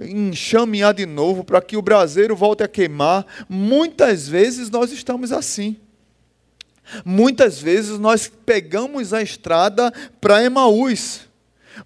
enxamear 0.00 0.92
de 0.92 1.06
novo, 1.06 1.44
para 1.44 1.62
que 1.62 1.76
o 1.76 1.82
braseiro 1.82 2.34
volte 2.34 2.64
a 2.64 2.68
queimar. 2.68 3.24
Muitas 3.48 4.26
vezes 4.26 4.68
nós 4.70 4.90
estamos 4.90 5.30
assim. 5.30 5.76
Muitas 7.04 7.60
vezes 7.60 7.96
nós 7.96 8.28
pegamos 8.44 9.14
a 9.14 9.22
estrada 9.22 9.92
para 10.20 10.42
Emaús 10.42 11.29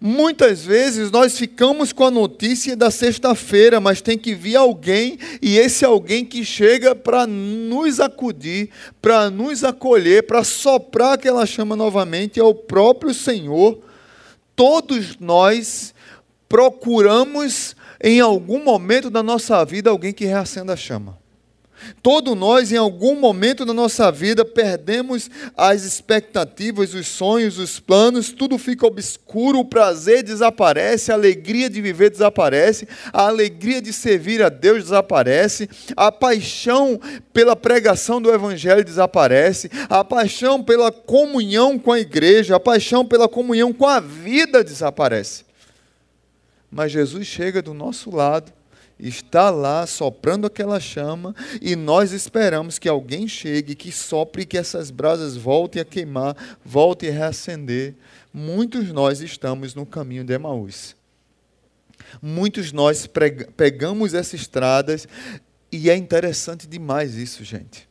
Muitas 0.00 0.64
vezes 0.64 1.10
nós 1.10 1.38
ficamos 1.38 1.92
com 1.92 2.04
a 2.04 2.10
notícia 2.10 2.76
da 2.76 2.90
sexta-feira, 2.90 3.80
mas 3.80 4.00
tem 4.00 4.18
que 4.18 4.34
vir 4.34 4.56
alguém, 4.56 5.18
e 5.40 5.58
esse 5.58 5.84
alguém 5.84 6.24
que 6.24 6.44
chega 6.44 6.94
para 6.94 7.26
nos 7.26 8.00
acudir, 8.00 8.70
para 9.00 9.30
nos 9.30 9.62
acolher, 9.62 10.26
para 10.26 10.42
soprar 10.42 11.14
aquela 11.14 11.46
chama 11.46 11.76
novamente, 11.76 12.40
é 12.40 12.44
o 12.44 12.54
próprio 12.54 13.14
Senhor. 13.14 13.78
Todos 14.56 15.16
nós 15.18 15.94
procuramos, 16.48 17.76
em 18.02 18.20
algum 18.20 18.62
momento 18.62 19.10
da 19.10 19.22
nossa 19.22 19.64
vida, 19.64 19.90
alguém 19.90 20.12
que 20.12 20.24
reacenda 20.24 20.72
a 20.72 20.76
chama. 20.76 21.23
Todos 22.02 22.36
nós, 22.36 22.72
em 22.72 22.76
algum 22.76 23.18
momento 23.18 23.64
da 23.64 23.72
nossa 23.72 24.10
vida, 24.10 24.44
perdemos 24.44 25.30
as 25.56 25.84
expectativas, 25.84 26.94
os 26.94 27.06
sonhos, 27.06 27.58
os 27.58 27.80
planos, 27.80 28.32
tudo 28.32 28.58
fica 28.58 28.86
obscuro, 28.86 29.60
o 29.60 29.64
prazer 29.64 30.22
desaparece, 30.22 31.10
a 31.10 31.14
alegria 31.14 31.68
de 31.68 31.80
viver 31.80 32.10
desaparece, 32.10 32.86
a 33.12 33.26
alegria 33.26 33.80
de 33.80 33.92
servir 33.92 34.42
a 34.42 34.48
Deus 34.48 34.84
desaparece, 34.84 35.68
a 35.96 36.10
paixão 36.10 37.00
pela 37.32 37.56
pregação 37.56 38.20
do 38.20 38.32
Evangelho 38.32 38.84
desaparece, 38.84 39.70
a 39.88 40.04
paixão 40.04 40.62
pela 40.62 40.90
comunhão 40.92 41.78
com 41.78 41.92
a 41.92 42.00
igreja, 42.00 42.56
a 42.56 42.60
paixão 42.60 43.04
pela 43.04 43.28
comunhão 43.28 43.72
com 43.72 43.86
a 43.86 44.00
vida 44.00 44.62
desaparece. 44.62 45.44
Mas 46.70 46.90
Jesus 46.90 47.26
chega 47.26 47.62
do 47.62 47.72
nosso 47.72 48.14
lado 48.14 48.52
está 48.98 49.50
lá 49.50 49.86
soprando 49.86 50.46
aquela 50.46 50.78
chama 50.78 51.34
e 51.60 51.74
nós 51.76 52.12
esperamos 52.12 52.78
que 52.78 52.88
alguém 52.88 53.26
chegue, 53.26 53.74
que 53.74 53.90
sopre 53.90 54.46
que 54.46 54.58
essas 54.58 54.90
brasas 54.90 55.36
voltem 55.36 55.80
a 55.82 55.84
queimar, 55.84 56.36
voltem 56.64 57.10
a 57.10 57.12
reacender. 57.12 57.94
Muitos 58.32 58.92
nós 58.92 59.20
estamos 59.20 59.74
no 59.74 59.84
caminho 59.84 60.24
de 60.24 60.32
Emaús. 60.32 60.96
Muitos 62.22 62.72
nós 62.72 63.08
pegamos 63.56 64.14
essas 64.14 64.40
estradas 64.40 65.08
e 65.70 65.90
é 65.90 65.96
interessante 65.96 66.66
demais 66.66 67.16
isso, 67.16 67.42
gente. 67.44 67.88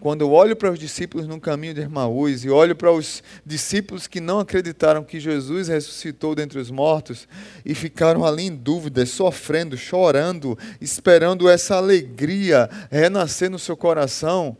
Quando 0.00 0.22
eu 0.22 0.32
olho 0.32 0.56
para 0.56 0.72
os 0.72 0.78
discípulos 0.78 1.26
no 1.26 1.38
caminho 1.38 1.74
de 1.74 1.82
Emaús 1.82 2.42
e 2.42 2.48
olho 2.48 2.74
para 2.74 2.90
os 2.90 3.22
discípulos 3.44 4.06
que 4.06 4.18
não 4.18 4.38
acreditaram 4.38 5.04
que 5.04 5.20
Jesus 5.20 5.68
ressuscitou 5.68 6.34
dentre 6.34 6.58
os 6.58 6.70
mortos 6.70 7.28
e 7.66 7.74
ficaram 7.74 8.24
ali 8.24 8.44
em 8.44 8.56
dúvidas, 8.56 9.10
sofrendo, 9.10 9.76
chorando, 9.76 10.58
esperando 10.80 11.50
essa 11.50 11.76
alegria 11.76 12.70
renascer 12.90 13.50
no 13.50 13.58
seu 13.58 13.76
coração, 13.76 14.56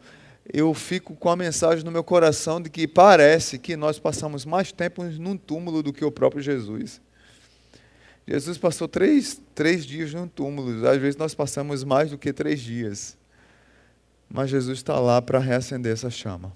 eu 0.53 0.75
fico 0.75 1.17
com 1.17 1.31
a 1.31 1.37
mensagem 1.37 1.87
no 1.87 1.91
meu 1.91 2.05
coração 2.05 2.61
de 2.61 2.69
que 2.69 2.87
parece 2.87 3.59
que 3.59 3.77
nós 3.77 3.99
passamos 3.99 4.45
mais 4.45 4.71
tempo 4.73 5.03
num 5.05 5.39
túmulo 5.39 5.83
do 5.83 5.91
que 5.91 6.05
o 6.05 6.13
próprio 6.13 6.43
Jesus. 6.43 7.01
Jesus 8.29 8.59
passou 8.59 8.87
três, 8.87 9.41
três 9.55 9.87
dias 9.87 10.13
num 10.13 10.29
túmulo, 10.29 10.87
às 10.87 10.99
vezes 10.99 11.17
nós 11.17 11.35
passamos 11.35 11.83
mais 11.83 12.11
do 12.11 12.19
que 12.19 12.31
três 12.31 12.61
dias 12.61 13.19
mas 14.33 14.49
Jesus 14.49 14.79
está 14.79 14.99
lá 14.99 15.21
para 15.21 15.39
reacender 15.39 15.93
essa 15.93 16.09
chama. 16.09 16.53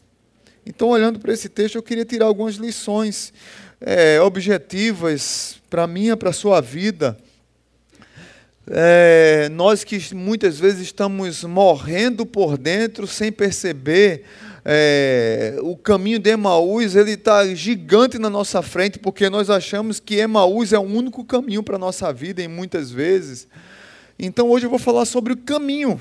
Então, 0.64 0.88
olhando 0.88 1.18
para 1.18 1.32
esse 1.32 1.48
texto, 1.48 1.74
eu 1.74 1.82
queria 1.82 2.04
tirar 2.04 2.26
algumas 2.26 2.54
lições 2.54 3.32
é, 3.80 4.20
objetivas 4.20 5.56
para 5.68 5.86
mim 5.86 6.08
e 6.08 6.16
para 6.16 6.30
a 6.30 6.32
sua 6.32 6.60
vida. 6.60 7.18
É, 8.66 9.50
nós 9.50 9.84
que 9.84 10.14
muitas 10.14 10.58
vezes 10.58 10.80
estamos 10.80 11.44
morrendo 11.44 12.24
por 12.24 12.56
dentro 12.56 13.06
sem 13.06 13.30
perceber, 13.30 14.24
é, 14.64 15.58
o 15.60 15.76
caminho 15.76 16.18
de 16.18 16.30
Emaús 16.30 16.96
ele 16.96 17.10
está 17.10 17.46
gigante 17.54 18.18
na 18.18 18.30
nossa 18.30 18.62
frente 18.62 18.98
porque 18.98 19.28
nós 19.28 19.50
achamos 19.50 20.00
que 20.00 20.14
Emaús 20.14 20.72
é 20.72 20.78
o 20.78 20.82
único 20.82 21.22
caminho 21.22 21.62
para 21.62 21.76
a 21.76 21.78
nossa 21.78 22.10
vida 22.10 22.42
e 22.42 22.48
muitas 22.48 22.90
vezes. 22.90 23.46
Então 24.18 24.48
hoje 24.48 24.64
eu 24.64 24.70
vou 24.70 24.78
falar 24.78 25.04
sobre 25.04 25.34
o 25.34 25.36
caminho 25.36 26.00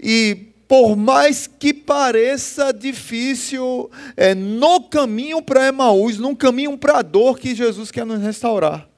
e 0.00 0.51
por 0.72 0.96
mais 0.96 1.46
que 1.46 1.74
pareça 1.74 2.72
difícil, 2.72 3.90
é 4.16 4.34
no 4.34 4.80
caminho 4.84 5.42
para 5.42 5.66
Emaús, 5.66 6.16
num 6.16 6.34
caminho 6.34 6.78
para 6.78 7.00
a 7.00 7.02
dor 7.02 7.38
que 7.38 7.54
Jesus 7.54 7.90
quer 7.90 8.06
nos 8.06 8.22
restaurar. 8.22 8.88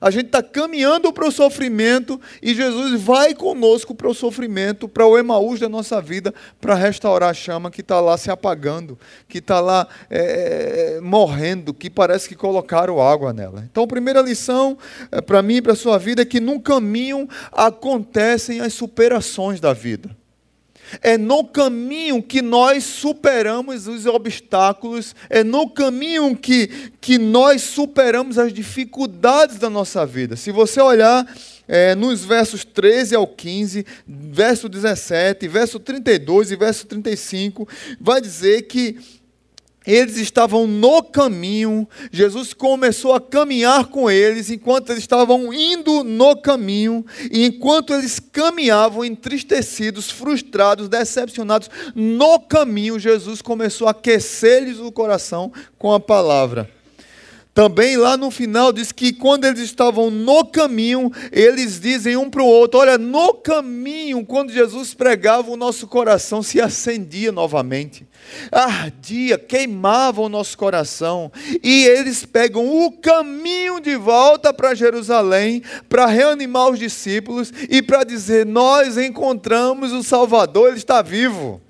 A 0.00 0.12
gente 0.12 0.26
está 0.26 0.40
caminhando 0.40 1.12
para 1.12 1.26
o 1.26 1.32
sofrimento 1.32 2.20
e 2.40 2.54
Jesus 2.54 3.00
vai 3.00 3.34
conosco 3.34 3.96
para 3.96 4.08
o 4.08 4.14
sofrimento, 4.14 4.88
para 4.88 5.08
o 5.08 5.18
Emaús 5.18 5.58
da 5.58 5.68
nossa 5.68 6.00
vida, 6.00 6.32
para 6.60 6.76
restaurar 6.76 7.30
a 7.30 7.34
chama 7.34 7.68
que 7.68 7.80
está 7.80 8.00
lá 8.00 8.16
se 8.16 8.30
apagando, 8.30 8.96
que 9.28 9.38
está 9.38 9.58
lá 9.58 9.88
é, 10.08 11.00
morrendo, 11.02 11.74
que 11.74 11.90
parece 11.90 12.28
que 12.28 12.36
colocaram 12.36 13.02
água 13.02 13.32
nela. 13.32 13.64
Então, 13.68 13.82
a 13.82 13.88
primeira 13.88 14.22
lição 14.22 14.78
é, 15.10 15.20
para 15.20 15.42
mim 15.42 15.56
e 15.56 15.62
para 15.62 15.72
a 15.72 15.76
sua 15.76 15.98
vida 15.98 16.22
é 16.22 16.24
que 16.24 16.38
num 16.38 16.60
caminho 16.60 17.28
acontecem 17.50 18.60
as 18.60 18.72
superações 18.72 19.58
da 19.58 19.72
vida. 19.72 20.16
É 21.02 21.16
no 21.16 21.44
caminho 21.44 22.22
que 22.22 22.42
nós 22.42 22.84
superamos 22.84 23.86
os 23.86 24.06
obstáculos, 24.06 25.14
é 25.28 25.42
no 25.42 25.68
caminho 25.68 26.36
que, 26.36 26.68
que 27.00 27.18
nós 27.18 27.62
superamos 27.62 28.38
as 28.38 28.52
dificuldades 28.52 29.58
da 29.58 29.70
nossa 29.70 30.04
vida. 30.06 30.36
Se 30.36 30.50
você 30.50 30.80
olhar 30.80 31.26
é, 31.66 31.94
nos 31.94 32.24
versos 32.24 32.64
13 32.64 33.14
ao 33.14 33.26
15, 33.26 33.86
verso 34.06 34.68
17, 34.68 35.48
verso 35.48 35.78
32 35.78 36.50
e 36.50 36.56
verso 36.56 36.86
35, 36.86 37.68
vai 38.00 38.20
dizer 38.20 38.62
que 38.62 38.98
eles 39.86 40.16
estavam 40.16 40.66
no 40.66 41.02
caminho, 41.02 41.86
Jesus 42.10 42.52
começou 42.52 43.12
a 43.12 43.20
caminhar 43.20 43.86
com 43.86 44.10
eles 44.10 44.50
enquanto 44.50 44.90
eles 44.90 45.02
estavam 45.02 45.52
indo 45.52 46.02
no 46.02 46.36
caminho, 46.36 47.04
e 47.30 47.46
enquanto 47.46 47.92
eles 47.92 48.18
caminhavam 48.18 49.04
entristecidos, 49.04 50.10
frustrados, 50.10 50.88
decepcionados 50.88 51.70
no 51.94 52.40
caminho, 52.40 52.98
Jesus 52.98 53.42
começou 53.42 53.86
a 53.86 53.90
aquecer-lhes 53.90 54.78
o 54.78 54.90
coração 54.90 55.52
com 55.78 55.92
a 55.92 56.00
palavra. 56.00 56.70
Também 57.54 57.96
lá 57.96 58.16
no 58.16 58.32
final 58.32 58.72
diz 58.72 58.90
que 58.90 59.12
quando 59.12 59.44
eles 59.44 59.60
estavam 59.60 60.10
no 60.10 60.44
caminho, 60.44 61.12
eles 61.30 61.78
dizem 61.78 62.16
um 62.16 62.28
para 62.28 62.42
o 62.42 62.46
outro: 62.46 62.80
Olha, 62.80 62.98
no 62.98 63.32
caminho, 63.34 64.26
quando 64.26 64.52
Jesus 64.52 64.92
pregava, 64.92 65.52
o 65.52 65.56
nosso 65.56 65.86
coração 65.86 66.42
se 66.42 66.60
acendia 66.60 67.30
novamente, 67.30 68.04
ardia, 68.50 69.38
queimava 69.38 70.20
o 70.20 70.28
nosso 70.28 70.58
coração. 70.58 71.30
E 71.62 71.84
eles 71.84 72.26
pegam 72.26 72.84
o 72.84 72.90
caminho 72.90 73.78
de 73.78 73.94
volta 73.94 74.52
para 74.52 74.74
Jerusalém 74.74 75.62
para 75.88 76.06
reanimar 76.06 76.70
os 76.70 76.78
discípulos 76.80 77.52
e 77.70 77.80
para 77.80 78.02
dizer: 78.02 78.44
Nós 78.44 78.98
encontramos 78.98 79.92
o 79.92 80.02
Salvador, 80.02 80.70
ele 80.70 80.78
está 80.78 81.00
vivo. 81.02 81.63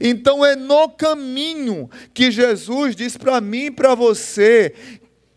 Então 0.00 0.44
é 0.44 0.54
no 0.54 0.88
caminho 0.88 1.88
que 2.12 2.30
Jesus 2.30 2.94
diz 2.94 3.16
para 3.16 3.40
mim 3.40 3.66
e 3.66 3.70
para 3.70 3.94
você 3.94 4.74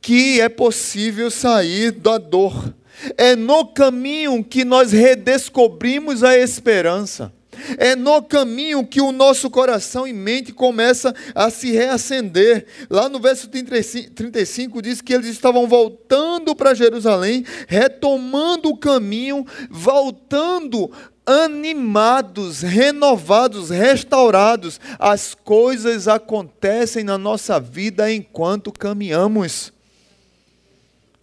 que 0.01 0.41
é 0.41 0.49
possível 0.49 1.29
sair 1.29 1.91
da 1.91 2.17
dor. 2.17 2.73
É 3.17 3.35
no 3.35 3.65
caminho 3.65 4.43
que 4.43 4.65
nós 4.65 4.91
redescobrimos 4.91 6.23
a 6.23 6.37
esperança. 6.37 7.31
É 7.77 7.95
no 7.95 8.21
caminho 8.23 8.85
que 8.85 9.01
o 9.01 9.11
nosso 9.11 9.49
coração 9.49 10.07
e 10.07 10.13
mente 10.13 10.51
começa 10.51 11.13
a 11.35 11.49
se 11.49 11.71
reacender. 11.71 12.65
Lá 12.89 13.07
no 13.09 13.19
verso 13.19 13.47
35 13.49 14.81
diz 14.81 15.01
que 15.01 15.13
eles 15.13 15.27
estavam 15.27 15.67
voltando 15.67 16.55
para 16.55 16.73
Jerusalém, 16.73 17.45
retomando 17.67 18.69
o 18.69 18.77
caminho, 18.77 19.45
voltando 19.69 20.91
animados, 21.31 22.61
renovados, 22.61 23.69
restaurados. 23.69 24.79
As 24.99 25.33
coisas 25.33 26.07
acontecem 26.07 27.03
na 27.03 27.17
nossa 27.17 27.59
vida 27.59 28.11
enquanto 28.11 28.71
caminhamos. 28.71 29.71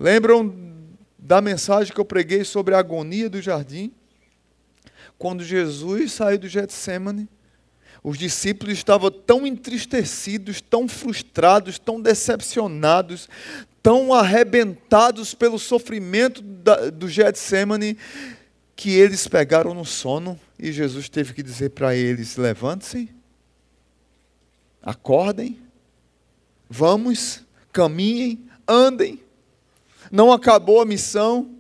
Lembram 0.01 0.55
da 1.19 1.41
mensagem 1.41 1.93
que 1.93 2.01
eu 2.01 2.05
preguei 2.05 2.45
sobre 2.45 2.75
a 2.75 2.79
agonia 2.79 3.29
do 3.29 3.43
jardim? 3.43 3.93
Quando 5.19 5.43
Jesus 5.43 6.13
saiu 6.13 6.39
do 6.39 6.49
Getsemane, 6.49 7.29
os 8.03 8.17
discípulos 8.17 8.75
estavam 8.75 9.11
tão 9.11 9.47
entristecidos, 9.47 10.61
tão 10.61 10.87
frustrados, 10.87 11.79
tão 11.79 12.01
decepcionados, 12.01 13.29
tão 13.83 14.15
arrebentados 14.15 15.35
pelo 15.35 15.59
sofrimento 15.59 16.41
do 16.41 17.09
Getsemane, 17.09 17.99
que 18.79 18.91
eles 18.91 19.27
pegaram 19.27 19.75
no 19.75 19.85
sono 19.85 20.39
e 20.57 20.71
Jesus 20.71 21.09
teve 21.09 21.35
que 21.35 21.43
dizer 21.43 21.71
para 21.71 21.97
eles: 21.97 22.37
levante-se, 22.37 23.13
acordem, 24.81 25.59
vamos, 26.71 27.43
caminhem, 27.73 28.39
andem. 28.69 29.21
Não 30.13 30.33
acabou 30.33 30.81
a 30.81 30.87
missão. 30.87 31.51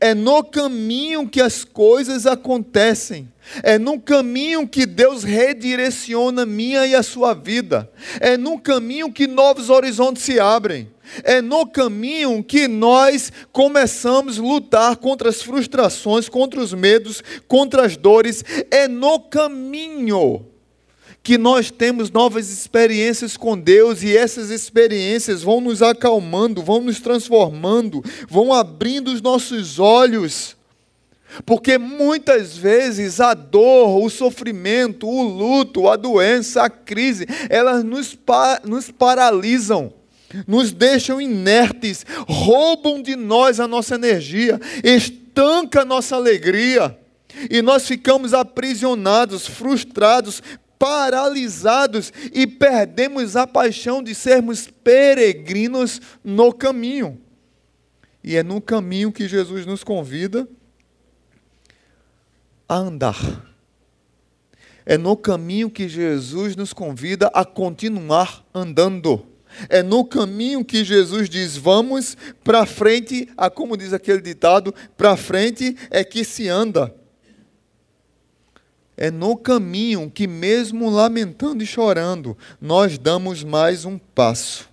É 0.00 0.12
no 0.12 0.42
caminho 0.42 1.28
que 1.28 1.40
as 1.40 1.62
coisas 1.62 2.26
acontecem. 2.26 3.32
É 3.62 3.78
no 3.78 4.00
caminho 4.00 4.66
que 4.66 4.84
Deus 4.84 5.22
redireciona 5.22 6.44
minha 6.44 6.84
e 6.84 6.96
a 6.96 7.02
sua 7.04 7.32
vida. 7.32 7.88
É 8.18 8.36
no 8.36 8.60
caminho 8.60 9.12
que 9.12 9.28
novos 9.28 9.70
horizontes 9.70 10.24
se 10.24 10.40
abrem. 10.40 10.90
É 11.22 11.40
no 11.40 11.66
caminho 11.66 12.42
que 12.42 12.68
nós 12.68 13.32
começamos 13.52 14.38
a 14.38 14.42
lutar 14.42 14.96
contra 14.96 15.28
as 15.28 15.42
frustrações, 15.42 16.28
contra 16.28 16.60
os 16.60 16.72
medos, 16.72 17.22
contra 17.46 17.84
as 17.84 17.96
dores. 17.96 18.44
É 18.70 18.86
no 18.86 19.20
caminho 19.20 20.46
que 21.22 21.36
nós 21.36 21.70
temos 21.70 22.10
novas 22.10 22.50
experiências 22.50 23.36
com 23.36 23.58
Deus 23.58 24.02
e 24.02 24.16
essas 24.16 24.50
experiências 24.50 25.42
vão 25.42 25.60
nos 25.60 25.82
acalmando, 25.82 26.62
vão 26.62 26.80
nos 26.80 27.00
transformando, 27.00 28.02
vão 28.28 28.52
abrindo 28.52 29.08
os 29.08 29.20
nossos 29.20 29.78
olhos. 29.78 30.56
Porque 31.44 31.76
muitas 31.76 32.56
vezes 32.56 33.20
a 33.20 33.34
dor, 33.34 34.02
o 34.02 34.08
sofrimento, 34.08 35.06
o 35.06 35.22
luto, 35.22 35.88
a 35.88 35.96
doença, 35.96 36.62
a 36.62 36.70
crise, 36.70 37.26
elas 37.50 37.84
nos, 37.84 38.14
pa 38.14 38.62
nos 38.64 38.90
paralisam 38.90 39.97
nos 40.46 40.72
deixam 40.72 41.20
inertes, 41.20 42.04
roubam 42.28 43.02
de 43.02 43.16
nós 43.16 43.60
a 43.60 43.68
nossa 43.68 43.94
energia, 43.94 44.60
estanca 44.84 45.82
a 45.82 45.84
nossa 45.84 46.16
alegria, 46.16 46.98
e 47.50 47.62
nós 47.62 47.86
ficamos 47.86 48.34
aprisionados, 48.34 49.46
frustrados, 49.46 50.42
paralisados 50.78 52.12
e 52.32 52.46
perdemos 52.46 53.36
a 53.36 53.46
paixão 53.46 54.02
de 54.02 54.14
sermos 54.14 54.68
peregrinos 54.82 56.00
no 56.22 56.52
caminho. 56.52 57.20
E 58.22 58.36
é 58.36 58.42
no 58.42 58.60
caminho 58.60 59.12
que 59.12 59.28
Jesus 59.28 59.66
nos 59.66 59.82
convida 59.82 60.48
a 62.68 62.76
andar. 62.76 63.44
É 64.84 64.96
no 64.96 65.16
caminho 65.16 65.70
que 65.70 65.88
Jesus 65.88 66.56
nos 66.56 66.72
convida 66.72 67.30
a 67.34 67.44
continuar 67.44 68.44
andando. 68.54 69.26
É 69.68 69.82
no 69.82 70.04
caminho 70.04 70.64
que 70.64 70.84
Jesus 70.84 71.28
diz: 71.28 71.56
vamos 71.56 72.16
para 72.44 72.66
frente, 72.66 73.28
a 73.36 73.48
como 73.48 73.76
diz 73.76 73.92
aquele 73.92 74.20
ditado, 74.20 74.74
para 74.96 75.16
frente 75.16 75.76
é 75.90 76.04
que 76.04 76.24
se 76.24 76.48
anda. 76.48 76.94
É 78.96 79.12
no 79.12 79.36
caminho 79.36 80.10
que, 80.10 80.26
mesmo 80.26 80.90
lamentando 80.90 81.62
e 81.62 81.66
chorando, 81.66 82.36
nós 82.60 82.98
damos 82.98 83.44
mais 83.44 83.84
um 83.84 83.96
passo. 83.96 84.68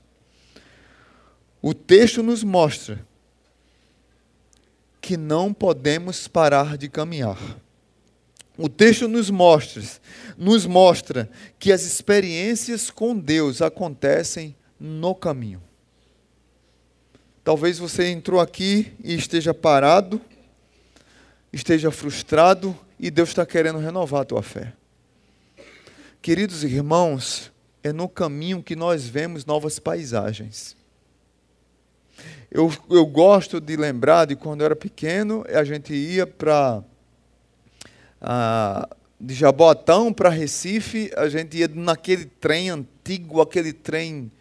O 1.61 1.73
texto 1.73 2.23
nos 2.23 2.43
mostra 2.43 3.05
que 4.99 5.15
não 5.15 5.53
podemos 5.53 6.27
parar 6.27 6.75
de 6.75 6.89
caminhar. 6.89 7.37
O 8.57 8.67
texto 8.67 9.07
nos 9.07 9.29
mostra, 9.29 9.83
nos 10.37 10.65
mostra 10.65 11.29
que 11.59 11.71
as 11.71 11.83
experiências 11.83 12.89
com 12.89 13.15
Deus 13.15 13.61
acontecem 13.61 14.55
no 14.79 15.15
caminho. 15.15 15.61
Talvez 17.43 17.77
você 17.77 18.09
entrou 18.09 18.39
aqui 18.39 18.93
e 19.03 19.13
esteja 19.13 19.53
parado, 19.53 20.19
esteja 21.53 21.91
frustrado 21.91 22.75
e 22.99 23.11
Deus 23.11 23.29
está 23.29 23.45
querendo 23.45 23.77
renovar 23.77 24.21
a 24.21 24.25
tua 24.25 24.41
fé. 24.41 24.73
Queridos 26.21 26.63
irmãos, 26.63 27.51
é 27.83 27.93
no 27.93 28.09
caminho 28.09 28.63
que 28.63 28.75
nós 28.75 29.07
vemos 29.07 29.45
novas 29.45 29.77
paisagens. 29.77 30.75
Eu, 32.49 32.73
eu 32.89 33.05
gosto 33.05 33.61
de 33.61 33.75
lembrar 33.75 34.25
de 34.25 34.35
quando 34.35 34.61
eu 34.61 34.65
era 34.65 34.75
pequeno, 34.75 35.45
a 35.47 35.63
gente 35.63 35.93
ia 35.93 36.25
para. 36.25 36.83
de 39.19 39.33
Jabotão 39.35 40.11
para 40.11 40.29
Recife, 40.29 41.11
a 41.15 41.29
gente 41.29 41.57
ia 41.57 41.67
naquele 41.67 42.25
trem 42.25 42.71
antigo, 42.71 43.39
aquele 43.39 43.71
trem 43.71 44.31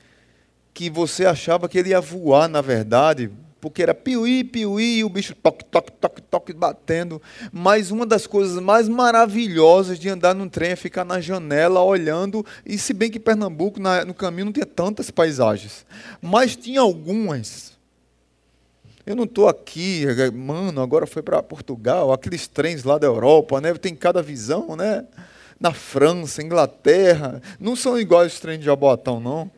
que 0.75 0.91
você 0.91 1.25
achava 1.25 1.69
que 1.69 1.79
ele 1.79 1.91
ia 1.91 2.01
voar, 2.01 2.49
na 2.49 2.61
verdade, 2.61 3.31
porque 3.61 3.83
era 3.83 3.95
piuí, 3.95 4.45
piuí, 4.45 4.99
e 4.99 5.05
o 5.05 5.09
bicho 5.09 5.35
toque, 5.37 5.65
toque, 5.65 5.93
toque, 5.93 6.21
toque, 6.21 6.53
batendo. 6.53 7.23
Mas 7.51 7.91
uma 7.91 8.05
das 8.05 8.27
coisas 8.27 8.61
mais 8.61 8.89
maravilhosas 8.89 9.99
de 9.99 10.09
andar 10.09 10.35
num 10.35 10.49
trem 10.49 10.73
é 10.73 10.77
ficar 10.77 11.05
na 11.05 11.21
janela 11.21 11.81
olhando, 11.83 12.45
e 12.67 12.77
se 12.77 12.93
bem 12.93 13.11
que 13.11 13.19
Pernambuco, 13.21 13.81
na, 13.81 14.05
no 14.05 14.13
caminho, 14.13 14.47
não 14.47 14.53
tinha 14.53 14.67
tantas 14.67 15.11
paisagens, 15.11 15.87
mas 16.21 16.57
tinha 16.57 16.81
algumas. 16.81 17.73
Eu 19.07 19.15
não 19.15 19.25
estou 19.25 19.49
aqui, 19.49 20.05
mano, 20.35 20.83
agora 20.83 21.07
foi 21.07 21.23
para 21.23 21.43
Portugal, 21.43 22.13
aqueles 22.13 22.49
trens 22.49 22.85
lá 22.85 22.99
da 22.99 23.07
Europa, 23.07 23.61
né? 23.61 23.73
Tem 23.75 23.95
cada 23.95 24.23
visão, 24.23 24.75
né? 24.77 25.05
Na 25.61 25.73
França, 25.73 26.43
Inglaterra, 26.43 27.41
não 27.61 27.77
são 27.77 27.99
iguais 27.99 28.35
os 28.35 28.41
trens 28.41 28.59
de 28.59 28.65
Jabotão, 28.65 29.21
não. 29.21 29.51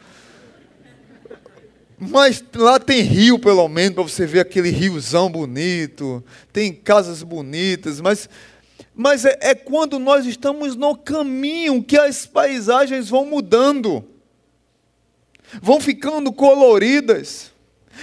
Mas 1.99 2.45
lá 2.55 2.79
tem 2.79 3.01
rio, 3.01 3.39
pelo 3.39 3.67
menos, 3.69 3.95
para 3.95 4.03
você 4.03 4.27
ver 4.27 4.41
aquele 4.41 4.71
riozão 4.71 5.31
bonito, 5.31 6.23
tem 6.53 6.73
casas 6.73 7.23
bonitas, 7.23 8.01
mas, 8.01 8.29
mas 8.95 9.25
é, 9.25 9.39
é 9.41 9.55
quando 9.55 9.99
nós 9.99 10.27
estamos 10.27 10.77
no 10.77 10.95
caminho 10.95 11.83
que 11.83 11.99
as 11.99 12.27
paisagens 12.27 13.09
vão 13.09 13.25
mudando, 13.25 14.05
vão 15.63 15.81
ficando 15.81 16.31
coloridas. 16.33 17.51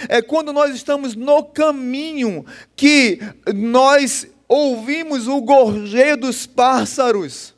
É 0.08 0.20
quando 0.20 0.52
nós 0.52 0.74
estamos 0.74 1.14
no 1.14 1.44
caminho 1.44 2.44
que 2.74 3.20
nós 3.54 4.26
ouvimos 4.48 5.28
o 5.28 5.40
gorjeio 5.40 6.16
dos 6.16 6.46
pássaros 6.46 7.53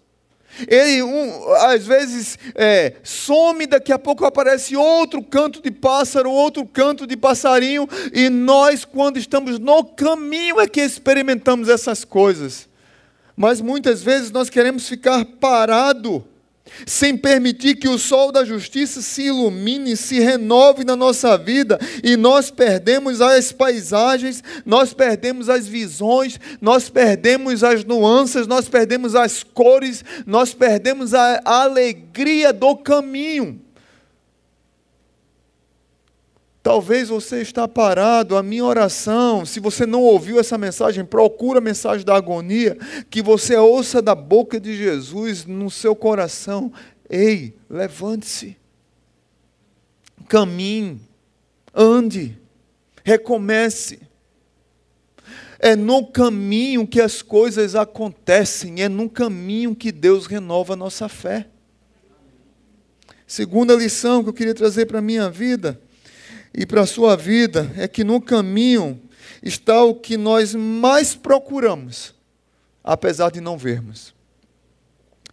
ele, 0.69 1.03
um, 1.03 1.53
às 1.55 1.87
vezes, 1.87 2.39
é, 2.55 2.95
some, 3.03 3.67
daqui 3.67 3.93
a 3.93 3.99
pouco 3.99 4.25
aparece 4.25 4.77
outro 4.77 5.23
canto 5.23 5.63
de 5.63 5.71
pássaro, 5.71 6.31
outro 6.31 6.65
canto 6.67 7.07
de 7.07 7.17
passarinho, 7.17 7.89
e 8.13 8.29
nós, 8.29 8.85
quando 8.85 9.19
estamos 9.19 9.59
no 9.59 9.85
caminho, 9.85 10.61
é 10.61 10.67
que 10.67 10.81
experimentamos 10.81 11.69
essas 11.69 12.05
coisas. 12.05 12.69
Mas 13.37 13.61
muitas 13.61 14.03
vezes 14.03 14.31
nós 14.31 14.49
queremos 14.49 14.89
ficar 14.89 15.25
parado 15.25 16.25
sem 16.87 17.17
permitir 17.17 17.77
que 17.77 17.89
o 17.89 17.99
sol 17.99 18.33
da 18.33 18.45
justiça 18.45 19.03
se 19.03 19.23
ilumine, 19.23 19.97
se 19.97 20.19
renove 20.21 20.85
na 20.85 20.97
nossa 20.97 21.37
vida, 21.37 21.79
e 22.03 22.17
nós 22.17 22.51
perdemos 22.51 23.21
as 23.21 23.53
paisagens, 23.53 24.43
nós 24.65 24.93
perdemos 24.93 25.49
as 25.49 25.67
visões, 25.67 26.39
nós 26.61 26.89
perdemos 26.89 27.63
as 27.63 27.85
nuances, 27.85 28.47
nós 28.47 28.69
perdemos 28.69 29.15
as 29.15 29.43
cores, 29.43 30.05
nós 30.27 30.55
perdemos 30.55 31.15
a 31.15 31.41
alegria 31.45 32.53
do 32.53 32.77
caminho. 32.77 33.66
Talvez 36.67 37.11
você 37.11 37.43
está 37.43 37.69
parado, 37.69 38.37
a 38.37 38.43
minha 38.43 38.65
oração, 38.65 39.47
se 39.47 39.61
você 39.61 39.87
não 39.87 40.03
ouviu 40.03 40.41
essa 40.41 40.59
mensagem, 40.59 41.05
procura 41.05 41.61
a 41.61 41.63
mensagem 41.63 42.05
da 42.05 42.17
agonia, 42.17 42.77
que 43.09 43.23
você 43.23 43.55
ouça 43.55 44.03
da 44.03 44.17
boca 44.17 44.59
de 44.59 44.77
Jesus 44.77 45.45
no 45.45 45.71
seu 45.71 45.95
coração. 45.95 46.73
Ei, 47.09 47.55
levante-se. 47.71 48.57
Caminhe, 50.29 51.01
ande, 51.73 52.37
recomece. 53.05 54.01
É 55.61 55.77
no 55.77 56.05
caminho 56.05 56.85
que 56.85 57.01
as 57.01 57.23
coisas 57.23 57.77
acontecem, 57.77 58.83
é 58.83 58.89
no 58.89 59.09
caminho 59.09 59.73
que 59.73 59.93
Deus 59.93 60.27
renova 60.27 60.73
a 60.73 60.77
nossa 60.77 61.09
fé. 61.09 61.47
Segunda 63.25 63.73
lição 63.77 64.25
que 64.25 64.31
eu 64.31 64.35
queria 64.35 64.53
trazer 64.53 64.87
para 64.87 64.99
a 64.99 65.03
minha 65.03 65.31
vida 65.31 65.86
e 66.57 66.65
para 66.65 66.81
a 66.81 66.87
sua 66.87 67.15
vida 67.15 67.71
é 67.77 67.87
que 67.87 68.03
no 68.03 68.19
caminho 68.19 68.99
está 69.43 69.85
o 69.85 69.95
que 69.95 70.17
nós 70.17 70.55
mais 70.55 71.15
procuramos, 71.15 72.15
apesar 72.83 73.31
de 73.31 73.43
não 73.43 73.59
vermos. 73.59 74.15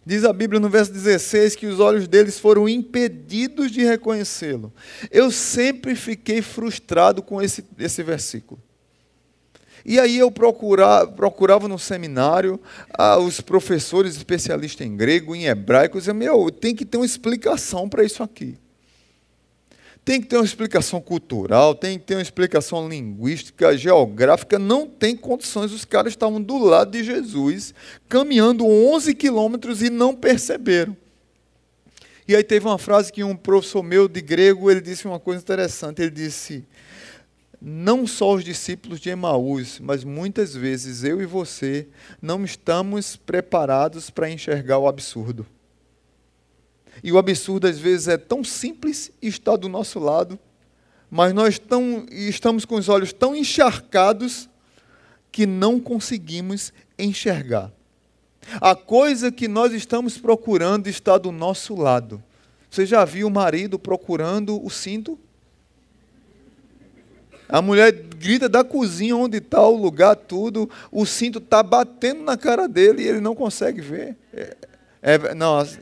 Diz 0.04 0.22
a 0.24 0.34
Bíblia 0.34 0.60
no 0.60 0.68
verso 0.68 0.92
16 0.92 1.56
que 1.56 1.66
os 1.66 1.80
olhos 1.80 2.06
deles 2.06 2.38
foram 2.38 2.68
impedidos 2.68 3.70
de 3.70 3.82
reconhecê-lo. 3.82 4.70
Eu 5.10 5.30
sempre 5.30 5.96
fiquei 5.96 6.42
frustrado 6.42 7.22
com 7.22 7.40
esse, 7.40 7.64
esse 7.78 8.02
versículo. 8.02 8.60
E 9.82 9.98
aí 9.98 10.18
eu 10.18 10.30
procurava, 10.30 11.10
procurava 11.10 11.68
no 11.68 11.78
seminário 11.78 12.60
ah, 12.98 13.16
os 13.16 13.40
professores 13.40 14.14
especialistas 14.14 14.86
em 14.86 14.94
grego, 14.94 15.34
em 15.34 15.46
hebraico, 15.46 15.96
dizia, 15.96 16.12
meu, 16.12 16.50
tem 16.50 16.74
que 16.74 16.84
ter 16.84 16.98
uma 16.98 17.06
explicação 17.06 17.88
para 17.88 18.04
isso 18.04 18.22
aqui. 18.22 18.58
Tem 20.04 20.20
que 20.20 20.26
ter 20.26 20.36
uma 20.36 20.44
explicação 20.44 21.00
cultural, 21.00 21.74
tem 21.74 21.98
que 21.98 22.04
ter 22.04 22.14
uma 22.14 22.22
explicação 22.22 22.86
linguística, 22.86 23.76
geográfica. 23.76 24.58
Não 24.58 24.86
tem 24.86 25.16
condições. 25.16 25.72
Os 25.72 25.84
caras 25.84 26.12
estavam 26.12 26.42
do 26.42 26.58
lado 26.58 26.90
de 26.90 27.02
Jesus, 27.02 27.72
caminhando 28.08 28.66
11 28.66 29.14
quilômetros 29.14 29.82
e 29.82 29.88
não 29.88 30.14
perceberam. 30.14 30.94
E 32.28 32.36
aí 32.36 32.44
teve 32.44 32.66
uma 32.66 32.78
frase 32.78 33.12
que 33.12 33.24
um 33.24 33.36
professor 33.36 33.82
meu 33.82 34.06
de 34.06 34.20
grego, 34.20 34.70
ele 34.70 34.80
disse 34.80 35.06
uma 35.06 35.18
coisa 35.18 35.42
interessante. 35.42 36.02
Ele 36.02 36.10
disse, 36.10 36.64
não 37.60 38.06
só 38.06 38.34
os 38.34 38.44
discípulos 38.44 39.00
de 39.00 39.08
Emaús, 39.08 39.80
mas 39.80 40.04
muitas 40.04 40.54
vezes 40.54 41.02
eu 41.02 41.22
e 41.22 41.26
você 41.26 41.88
não 42.20 42.44
estamos 42.44 43.16
preparados 43.16 44.10
para 44.10 44.28
enxergar 44.28 44.78
o 44.78 44.86
absurdo. 44.86 45.46
E 47.04 47.12
o 47.12 47.18
absurdo 47.18 47.66
às 47.66 47.78
vezes 47.78 48.08
é 48.08 48.16
tão 48.16 48.42
simples 48.42 49.12
e 49.20 49.28
está 49.28 49.56
do 49.56 49.68
nosso 49.68 49.98
lado, 49.98 50.38
mas 51.10 51.34
nós 51.34 51.58
tão, 51.58 52.06
estamos 52.10 52.64
com 52.64 52.76
os 52.76 52.88
olhos 52.88 53.12
tão 53.12 53.36
encharcados 53.36 54.48
que 55.30 55.44
não 55.44 55.78
conseguimos 55.78 56.72
enxergar. 56.98 57.70
A 58.58 58.74
coisa 58.74 59.30
que 59.30 59.46
nós 59.46 59.74
estamos 59.74 60.16
procurando 60.16 60.86
está 60.86 61.18
do 61.18 61.30
nosso 61.30 61.74
lado. 61.74 62.22
Você 62.70 62.86
já 62.86 63.04
viu 63.04 63.26
o 63.26 63.30
marido 63.30 63.78
procurando 63.78 64.64
o 64.64 64.70
cinto? 64.70 65.18
A 67.46 67.60
mulher 67.60 67.92
grita 67.92 68.48
da 68.48 68.64
cozinha 68.64 69.14
onde 69.14 69.38
está 69.38 69.60
o 69.60 69.76
lugar, 69.76 70.16
tudo. 70.16 70.70
O 70.90 71.04
cinto 71.04 71.38
está 71.38 71.62
batendo 71.62 72.22
na 72.22 72.38
cara 72.38 72.66
dele 72.66 73.02
e 73.02 73.08
ele 73.08 73.20
não 73.20 73.34
consegue 73.34 73.82
ver. 73.82 74.16
É, 74.32 74.56
é, 75.02 75.34
não, 75.34 75.58
assim, 75.58 75.80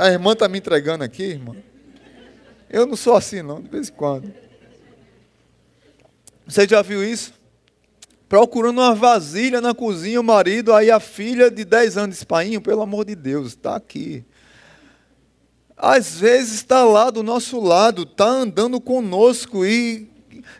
a 0.00 0.10
irmã 0.10 0.32
está 0.32 0.48
me 0.48 0.58
entregando 0.58 1.04
aqui, 1.04 1.24
irmã. 1.24 1.54
Eu 2.70 2.86
não 2.86 2.96
sou 2.96 3.14
assim, 3.14 3.42
não, 3.42 3.60
de 3.60 3.68
vez 3.68 3.88
em 3.88 3.92
quando. 3.92 4.32
Você 6.46 6.66
já 6.66 6.80
viu 6.80 7.04
isso? 7.04 7.34
Procurando 8.28 8.78
uma 8.80 8.94
vasilha 8.94 9.60
na 9.60 9.74
cozinha, 9.74 10.20
o 10.20 10.24
marido, 10.24 10.72
aí 10.72 10.90
a 10.90 10.98
filha 10.98 11.50
de 11.50 11.64
10 11.64 11.96
anos 11.98 12.16
de 12.16 12.22
espainho, 12.22 12.60
pelo 12.60 12.80
amor 12.80 13.04
de 13.04 13.14
Deus, 13.14 13.48
está 13.48 13.76
aqui. 13.76 14.24
Às 15.76 16.18
vezes 16.18 16.54
está 16.54 16.84
lá 16.84 17.10
do 17.10 17.22
nosso 17.22 17.60
lado, 17.60 18.02
está 18.02 18.26
andando 18.26 18.80
conosco 18.80 19.66
e 19.66 20.08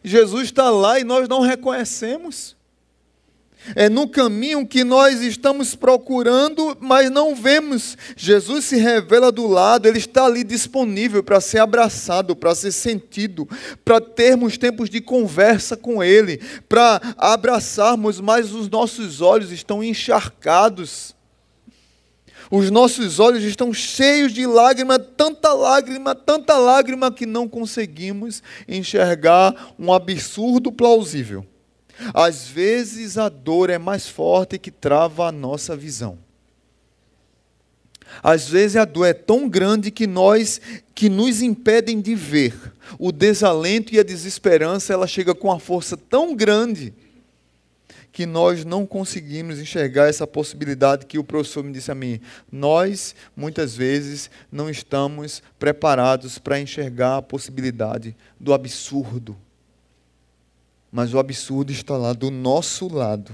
Jesus 0.03 0.44
está 0.44 0.68
lá 0.68 1.00
e 1.00 1.05
nós 1.05 1.29
não 1.29 1.40
reconhecemos. 1.40 2.57
É 3.75 3.88
no 3.88 4.09
caminho 4.09 4.66
que 4.66 4.83
nós 4.83 5.20
estamos 5.20 5.75
procurando, 5.75 6.77
mas 6.81 7.11
não 7.11 7.35
vemos. 7.35 7.96
Jesus 8.16 8.64
se 8.64 8.77
revela 8.77 9.31
do 9.31 9.46
lado, 9.46 9.87
ele 9.87 9.99
está 9.99 10.25
ali 10.25 10.42
disponível 10.42 11.23
para 11.23 11.40
ser 11.40 11.59
abraçado, 11.59 12.35
para 12.35 12.55
ser 12.55 12.73
sentido, 12.73 13.49
para 13.85 14.01
termos 14.01 14.57
tempos 14.57 14.88
de 14.88 15.01
conversa 15.01 15.77
com 15.77 16.03
ele, 16.03 16.40
para 16.68 17.01
abraçarmos, 17.16 18.20
mas 18.20 18.53
os 18.53 18.68
nossos 18.68 19.20
olhos 19.20 19.53
estão 19.53 19.85
encharcados. 19.85 21.14
Os 22.51 22.68
nossos 22.68 23.20
olhos 23.20 23.44
estão 23.44 23.73
cheios 23.73 24.33
de 24.33 24.44
lágrima, 24.44 24.99
tanta 24.99 25.53
lágrima, 25.53 26.16
tanta 26.16 26.59
lágrima 26.59 27.12
que 27.12 27.25
não 27.25 27.49
conseguimos 27.49 28.42
enxergar 28.66 29.73
um 29.79 29.92
absurdo 29.92 30.73
plausível. 30.73 31.46
Às 32.14 32.46
vezes 32.46 33.18
a 33.18 33.28
dor 33.28 33.70
é 33.70 33.78
mais 33.78 34.08
forte 34.08 34.58
que 34.58 34.70
trava 34.70 35.26
a 35.26 35.32
nossa 35.32 35.76
visão. 35.76 36.18
Às 38.22 38.48
vezes 38.48 38.76
a 38.76 38.84
dor 38.84 39.06
é 39.06 39.12
tão 39.14 39.48
grande 39.48 39.90
que 39.90 40.06
nós 40.06 40.60
que 40.94 41.08
nos 41.08 41.42
impedem 41.42 42.00
de 42.00 42.14
ver. 42.14 42.54
O 42.98 43.12
desalento 43.12 43.94
e 43.94 44.00
a 44.00 44.02
desesperança, 44.02 44.92
ela 44.92 45.06
chega 45.06 45.34
com 45.34 45.48
uma 45.48 45.60
força 45.60 45.96
tão 45.96 46.34
grande 46.34 46.92
que 48.12 48.26
nós 48.26 48.64
não 48.64 48.84
conseguimos 48.84 49.60
enxergar 49.60 50.08
essa 50.08 50.26
possibilidade 50.26 51.06
que 51.06 51.18
o 51.18 51.24
professor 51.24 51.62
me 51.62 51.72
disse 51.72 51.92
a 51.92 51.94
mim. 51.94 52.20
Nós, 52.50 53.14
muitas 53.36 53.76
vezes, 53.76 54.28
não 54.50 54.68
estamos 54.68 55.40
preparados 55.58 56.36
para 56.36 56.60
enxergar 56.60 57.18
a 57.18 57.22
possibilidade 57.22 58.16
do 58.38 58.52
absurdo 58.52 59.36
mas 60.90 61.14
o 61.14 61.18
absurdo 61.18 61.72
está 61.72 61.96
lá 61.96 62.12
do 62.12 62.31
nosso 62.31 62.88
lado. 62.88 63.33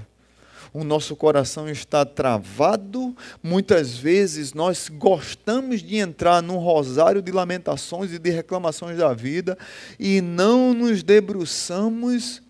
O 0.73 0.83
nosso 0.83 1.15
coração 1.15 1.67
está 1.69 2.05
travado. 2.05 3.15
Muitas 3.41 3.97
vezes 3.97 4.53
nós 4.53 4.89
gostamos 4.89 5.81
de 5.81 5.95
entrar 5.97 6.41
num 6.41 6.57
rosário 6.57 7.21
de 7.21 7.31
lamentações 7.31 8.11
e 8.11 8.19
de 8.19 8.29
reclamações 8.29 8.97
da 8.97 9.13
vida 9.13 9.57
e 9.99 10.21
não 10.21 10.73
nos 10.73 11.01
debruçamos 11.01 12.41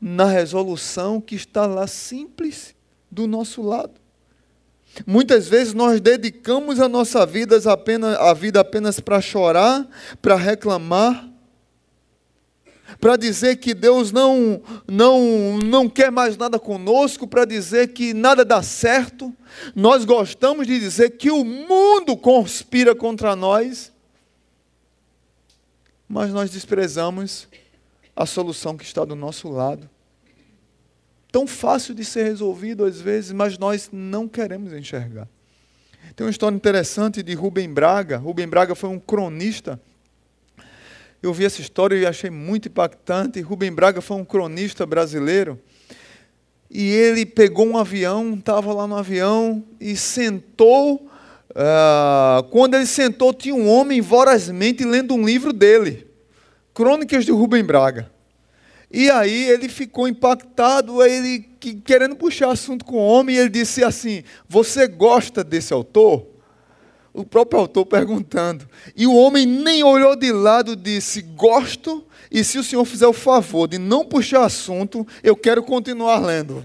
na 0.00 0.26
resolução 0.26 1.20
que 1.20 1.34
está 1.34 1.66
lá 1.66 1.86
simples 1.86 2.74
do 3.10 3.26
nosso 3.26 3.62
lado. 3.62 3.94
Muitas 5.06 5.48
vezes 5.48 5.74
nós 5.74 6.00
dedicamos 6.00 6.80
a 6.80 6.88
nossa 6.88 7.26
vida 7.26 7.58
apenas, 7.70 8.16
a 8.16 8.32
vida 8.32 8.60
apenas 8.60 9.00
para 9.00 9.20
chorar, 9.20 9.86
para 10.22 10.36
reclamar, 10.36 11.28
para 13.00 13.16
dizer 13.16 13.56
que 13.56 13.74
Deus 13.74 14.12
não, 14.12 14.62
não, 14.86 15.58
não 15.58 15.88
quer 15.88 16.10
mais 16.10 16.36
nada 16.36 16.58
conosco, 16.58 17.26
para 17.26 17.44
dizer 17.44 17.88
que 17.88 18.14
nada 18.14 18.44
dá 18.44 18.62
certo. 18.62 19.34
Nós 19.74 20.04
gostamos 20.04 20.66
de 20.66 20.78
dizer 20.78 21.10
que 21.10 21.30
o 21.30 21.44
mundo 21.44 22.16
conspira 22.16 22.94
contra 22.94 23.34
nós, 23.34 23.92
mas 26.08 26.30
nós 26.30 26.50
desprezamos 26.50 27.48
a 28.14 28.24
solução 28.24 28.76
que 28.76 28.84
está 28.84 29.04
do 29.04 29.16
nosso 29.16 29.48
lado. 29.48 29.88
Tão 31.30 31.46
fácil 31.46 31.94
de 31.94 32.04
ser 32.04 32.24
resolvido 32.24 32.84
às 32.84 33.00
vezes, 33.00 33.32
mas 33.32 33.58
nós 33.58 33.90
não 33.92 34.28
queremos 34.28 34.72
enxergar. 34.72 35.28
Tem 36.14 36.24
uma 36.24 36.30
história 36.30 36.54
interessante 36.54 37.22
de 37.22 37.34
Rubem 37.34 37.68
Braga. 37.68 38.16
Rubem 38.16 38.46
Braga 38.46 38.74
foi 38.74 38.88
um 38.88 38.98
cronista 38.98 39.78
eu 41.22 41.32
vi 41.32 41.44
essa 41.44 41.60
história 41.60 41.96
e 41.96 42.06
achei 42.06 42.30
muito 42.30 42.68
impactante. 42.68 43.40
Rubem 43.40 43.72
Braga 43.72 44.00
foi 44.00 44.16
um 44.16 44.24
cronista 44.24 44.84
brasileiro. 44.86 45.58
E 46.70 46.90
ele 46.90 47.24
pegou 47.24 47.66
um 47.66 47.78
avião, 47.78 48.34
estava 48.34 48.72
lá 48.72 48.86
no 48.86 48.96
avião 48.96 49.64
e 49.80 49.96
sentou. 49.96 51.08
Uh, 51.50 52.42
quando 52.50 52.74
ele 52.74 52.86
sentou, 52.86 53.32
tinha 53.32 53.54
um 53.54 53.68
homem 53.68 54.00
vorazmente 54.00 54.84
lendo 54.84 55.14
um 55.14 55.24
livro 55.24 55.52
dele, 55.52 56.06
Crônicas 56.74 57.24
de 57.24 57.32
Rubem 57.32 57.64
Braga. 57.64 58.10
E 58.90 59.10
aí 59.10 59.48
ele 59.48 59.68
ficou 59.68 60.06
impactado, 60.06 61.02
ele 61.02 61.48
querendo 61.84 62.14
puxar 62.14 62.50
assunto 62.50 62.84
com 62.84 62.96
o 62.96 63.06
homem, 63.06 63.36
e 63.36 63.38
ele 63.38 63.48
disse 63.48 63.82
assim: 63.82 64.22
Você 64.48 64.86
gosta 64.86 65.42
desse 65.42 65.72
autor? 65.72 66.35
O 67.16 67.24
próprio 67.24 67.60
autor 67.60 67.86
perguntando. 67.86 68.68
E 68.94 69.06
o 69.06 69.14
homem 69.14 69.46
nem 69.46 69.82
olhou 69.82 70.14
de 70.14 70.30
lado, 70.30 70.76
disse: 70.76 71.22
Gosto, 71.22 72.04
e 72.30 72.44
se 72.44 72.58
o 72.58 72.64
senhor 72.64 72.84
fizer 72.84 73.06
o 73.06 73.12
favor 73.12 73.66
de 73.66 73.78
não 73.78 74.04
puxar 74.04 74.44
assunto, 74.44 75.06
eu 75.22 75.34
quero 75.34 75.62
continuar 75.62 76.18
lendo. 76.18 76.64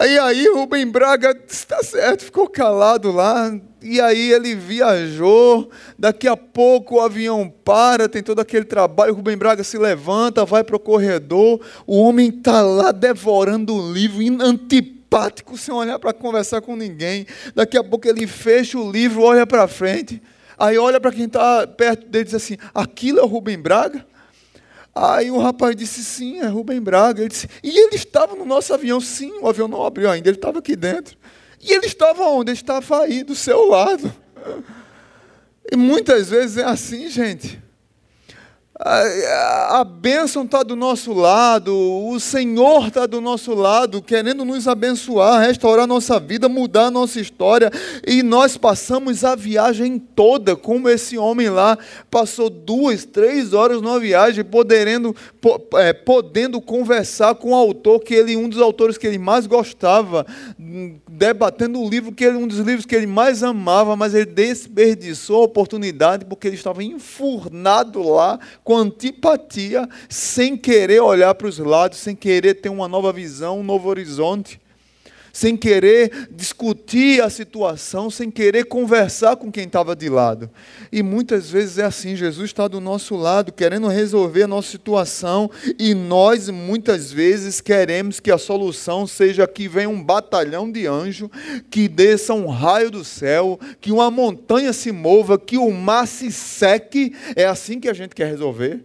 E 0.00 0.16
aí 0.16 0.48
Rubem 0.54 0.86
Braga 0.86 1.36
está 1.48 1.82
certo, 1.82 2.24
ficou 2.24 2.48
calado 2.48 3.10
lá. 3.10 3.52
E 3.82 4.00
aí 4.00 4.32
ele 4.32 4.54
viajou. 4.54 5.70
Daqui 5.98 6.28
a 6.28 6.36
pouco 6.36 6.96
o 6.96 7.00
avião 7.00 7.52
para, 7.64 8.08
tem 8.08 8.22
todo 8.22 8.38
aquele 8.38 8.64
trabalho. 8.64 9.12
Rubem 9.12 9.36
Braga 9.36 9.64
se 9.64 9.76
levanta, 9.76 10.44
vai 10.44 10.62
para 10.62 10.76
o 10.76 10.80
corredor. 10.80 11.60
O 11.84 12.00
homem 12.00 12.28
está 12.28 12.62
lá 12.62 12.92
devorando 12.92 13.74
o 13.74 13.92
livro, 13.92 14.20
antipático 14.40 14.97
apático, 15.08 15.56
sem 15.56 15.72
olhar 15.72 15.98
para 15.98 16.12
conversar 16.12 16.60
com 16.60 16.76
ninguém. 16.76 17.26
Daqui 17.54 17.76
a 17.78 17.82
pouco 17.82 18.06
ele 18.06 18.26
fecha 18.26 18.78
o 18.78 18.90
livro, 18.90 19.22
olha 19.22 19.46
para 19.46 19.66
frente. 19.66 20.22
Aí 20.58 20.76
olha 20.76 21.00
para 21.00 21.12
quem 21.12 21.24
está 21.24 21.66
perto 21.66 22.06
dele 22.06 22.22
e 22.22 22.24
diz 22.26 22.34
assim: 22.34 22.56
aquilo 22.74 23.18
é 23.18 23.22
o 23.22 23.26
Rubem 23.26 23.58
Braga? 23.58 24.06
Aí 24.94 25.30
o 25.30 25.38
rapaz 25.38 25.74
disse: 25.74 26.04
sim, 26.04 26.40
é 26.40 26.46
Rubem 26.46 26.80
Braga. 26.80 27.22
Ele 27.22 27.30
disse: 27.30 27.48
e 27.62 27.78
ele 27.78 27.96
estava 27.96 28.34
no 28.34 28.44
nosso 28.44 28.74
avião? 28.74 29.00
Sim, 29.00 29.32
o 29.40 29.48
avião 29.48 29.66
não 29.66 29.84
abriu 29.84 30.10
ainda, 30.10 30.28
ele 30.28 30.36
estava 30.36 30.58
aqui 30.58 30.76
dentro. 30.76 31.16
E 31.60 31.72
ele 31.72 31.86
estava 31.86 32.24
onde? 32.24 32.50
Ele 32.50 32.58
estava 32.58 33.02
aí, 33.02 33.24
do 33.24 33.34
seu 33.34 33.66
lado. 33.66 34.12
E 35.70 35.76
muitas 35.76 36.30
vezes 36.30 36.56
é 36.56 36.64
assim, 36.64 37.10
gente. 37.10 37.62
A, 38.80 39.80
a 39.80 39.84
bênção 39.84 40.44
está 40.44 40.62
do 40.62 40.76
nosso 40.76 41.12
lado, 41.12 41.74
o 41.74 42.20
Senhor 42.20 42.86
está 42.86 43.06
do 43.06 43.20
nosso 43.20 43.52
lado, 43.52 44.00
querendo 44.00 44.44
nos 44.44 44.68
abençoar, 44.68 45.40
restaurar 45.40 45.84
nossa 45.84 46.20
vida, 46.20 46.48
mudar 46.48 46.88
nossa 46.88 47.18
história, 47.18 47.72
e 48.06 48.22
nós 48.22 48.56
passamos 48.56 49.24
a 49.24 49.34
viagem 49.34 49.98
toda, 49.98 50.54
como 50.54 50.88
esse 50.88 51.18
homem 51.18 51.48
lá 51.48 51.76
passou 52.08 52.48
duas, 52.48 53.04
três 53.04 53.52
horas 53.52 53.82
numa 53.82 53.98
viagem, 53.98 54.44
podendo, 54.44 55.14
é, 55.74 55.92
podendo 55.92 56.60
conversar 56.60 57.34
com 57.34 57.50
o 57.50 57.56
autor, 57.56 57.98
que 57.98 58.14
ele, 58.14 58.36
um 58.36 58.48
dos 58.48 58.60
autores 58.60 58.96
que 58.96 59.08
ele 59.08 59.18
mais 59.18 59.48
gostava, 59.48 60.24
debatendo 61.08 61.80
o 61.80 61.88
livro 61.88 62.12
que 62.12 62.24
ele, 62.24 62.36
um 62.36 62.46
dos 62.46 62.58
livros 62.58 62.86
que 62.86 62.94
ele 62.94 63.08
mais 63.08 63.42
amava, 63.42 63.96
mas 63.96 64.14
ele 64.14 64.26
desperdiçou 64.26 65.42
a 65.42 65.46
oportunidade 65.46 66.24
porque 66.24 66.46
ele 66.46 66.56
estava 66.56 66.84
enfurnado 66.84 68.08
lá 68.08 68.38
com 68.68 68.76
antipatia, 68.76 69.88
sem 70.10 70.54
querer 70.54 71.00
olhar 71.00 71.34
para 71.34 71.46
os 71.46 71.58
lados, 71.58 71.96
sem 72.00 72.14
querer 72.14 72.52
ter 72.52 72.68
uma 72.68 72.86
nova 72.86 73.10
visão, 73.10 73.60
um 73.60 73.62
novo 73.62 73.88
horizonte 73.88 74.60
sem 75.32 75.56
querer 75.56 76.28
discutir 76.30 77.22
a 77.22 77.30
situação, 77.30 78.10
sem 78.10 78.30
querer 78.30 78.64
conversar 78.64 79.36
com 79.36 79.50
quem 79.50 79.64
estava 79.64 79.94
de 79.94 80.08
lado. 80.08 80.50
E 80.90 81.02
muitas 81.02 81.50
vezes 81.50 81.78
é 81.78 81.84
assim: 81.84 82.16
Jesus 82.16 82.50
está 82.50 82.68
do 82.68 82.80
nosso 82.80 83.16
lado, 83.16 83.52
querendo 83.52 83.88
resolver 83.88 84.44
a 84.44 84.48
nossa 84.48 84.70
situação, 84.70 85.50
e 85.78 85.94
nós 85.94 86.48
muitas 86.48 87.12
vezes 87.12 87.60
queremos 87.60 88.20
que 88.20 88.30
a 88.30 88.38
solução 88.38 89.06
seja 89.06 89.46
que 89.46 89.68
venha 89.68 89.88
um 89.88 90.02
batalhão 90.02 90.70
de 90.70 90.86
anjo, 90.86 91.30
que 91.70 91.88
desça 91.88 92.34
um 92.34 92.46
raio 92.46 92.90
do 92.90 93.04
céu, 93.04 93.58
que 93.80 93.92
uma 93.92 94.10
montanha 94.10 94.72
se 94.72 94.92
mova, 94.92 95.38
que 95.38 95.58
o 95.58 95.70
mar 95.70 96.06
se 96.06 96.30
seque. 96.32 97.14
É 97.36 97.44
assim 97.44 97.80
que 97.80 97.88
a 97.88 97.94
gente 97.94 98.14
quer 98.14 98.28
resolver. 98.28 98.84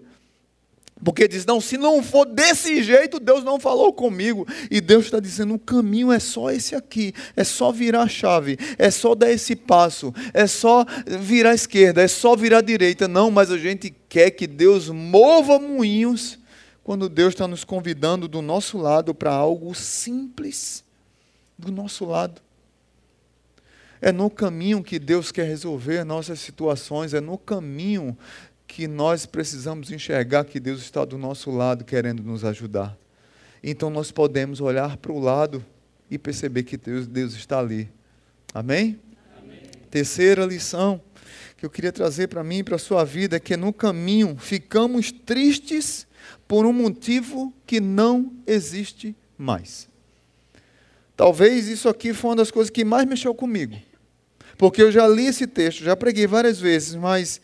Porque 1.03 1.27
diz: 1.27 1.45
não, 1.45 1.59
se 1.59 1.77
não 1.77 2.01
for 2.01 2.25
desse 2.25 2.81
jeito, 2.81 3.19
Deus 3.19 3.43
não 3.43 3.59
falou 3.59 3.91
comigo. 3.91 4.47
E 4.71 4.79
Deus 4.79 5.05
está 5.05 5.19
dizendo: 5.19 5.55
o 5.55 5.59
caminho 5.59 6.11
é 6.11 6.19
só 6.19 6.49
esse 6.51 6.75
aqui, 6.75 7.13
é 7.35 7.43
só 7.43 7.71
virar 7.71 8.03
a 8.03 8.07
chave, 8.07 8.57
é 8.77 8.89
só 8.89 9.13
dar 9.13 9.29
esse 9.29 9.55
passo, 9.55 10.13
é 10.33 10.47
só 10.47 10.85
virar 11.19 11.51
à 11.51 11.55
esquerda, 11.55 12.01
é 12.01 12.07
só 12.07 12.35
virar 12.35 12.59
à 12.59 12.61
direita. 12.61 13.07
Não, 13.07 13.29
mas 13.29 13.51
a 13.51 13.57
gente 13.57 13.93
quer 14.07 14.31
que 14.31 14.47
Deus 14.47 14.89
mova 14.89 15.59
moinhos 15.59 16.39
quando 16.83 17.09
Deus 17.09 17.33
está 17.33 17.47
nos 17.47 17.63
convidando 17.63 18.27
do 18.27 18.41
nosso 18.41 18.77
lado 18.77 19.13
para 19.13 19.31
algo 19.31 19.73
simples, 19.73 20.83
do 21.57 21.71
nosso 21.71 22.05
lado. 22.05 22.41
É 24.01 24.11
no 24.11 24.29
caminho 24.29 24.83
que 24.83 24.99
Deus 24.99 25.31
quer 25.31 25.47
resolver 25.47 26.03
nossas 26.03 26.39
situações, 26.39 27.13
é 27.13 27.21
no 27.21 27.37
caminho 27.37 28.17
que 28.73 28.88
nós 28.88 29.27
precisamos 29.27 29.91
enxergar 29.91 30.45
que 30.45 30.59
Deus 30.59 30.81
está 30.81 31.05
do 31.05 31.15
nosso 31.15 31.51
lado 31.51 31.86
querendo 31.86 32.23
nos 32.23 32.43
ajudar. 32.43 32.97
Então 33.63 33.88
nós 33.88 34.09
podemos 34.09 34.59
olhar 34.59 34.97
para 34.97 35.12
o 35.12 35.19
lado 35.19 35.63
e 36.09 36.17
perceber 36.17 36.63
que 36.63 36.75
Deus, 36.75 37.05
Deus 37.05 37.33
está 37.36 37.59
ali. 37.59 37.88
Amém? 38.51 38.99
Amém? 39.38 39.59
Terceira 39.91 40.43
lição 40.43 40.99
que 41.55 41.63
eu 41.63 41.69
queria 41.69 41.91
trazer 41.91 42.29
para 42.29 42.43
mim 42.43 42.57
e 42.57 42.63
para 42.63 42.77
a 42.77 42.79
sua 42.79 43.03
vida 43.03 43.36
é 43.36 43.39
que 43.39 43.55
no 43.55 43.71
caminho 43.71 44.36
ficamos 44.39 45.12
tristes 45.12 46.07
por 46.47 46.65
um 46.65 46.73
motivo 46.73 47.53
que 47.67 47.79
não 47.79 48.33
existe 48.47 49.15
mais. 49.38 49.88
Talvez 51.15 51.67
isso 51.67 51.88
aqui 51.88 52.12
foi 52.12 52.31
uma 52.31 52.38
das 52.38 52.49
coisas 52.49 52.71
que 52.71 52.83
mais 52.83 53.07
mexeu 53.07 53.36
comigo. 53.36 53.77
Porque 54.57 54.81
eu 54.81 54.91
já 54.91 55.07
li 55.07 55.27
esse 55.27 55.45
texto, 55.45 55.83
já 55.83 55.95
preguei 55.95 56.25
várias 56.25 56.59
vezes, 56.59 56.95
mas 56.95 57.39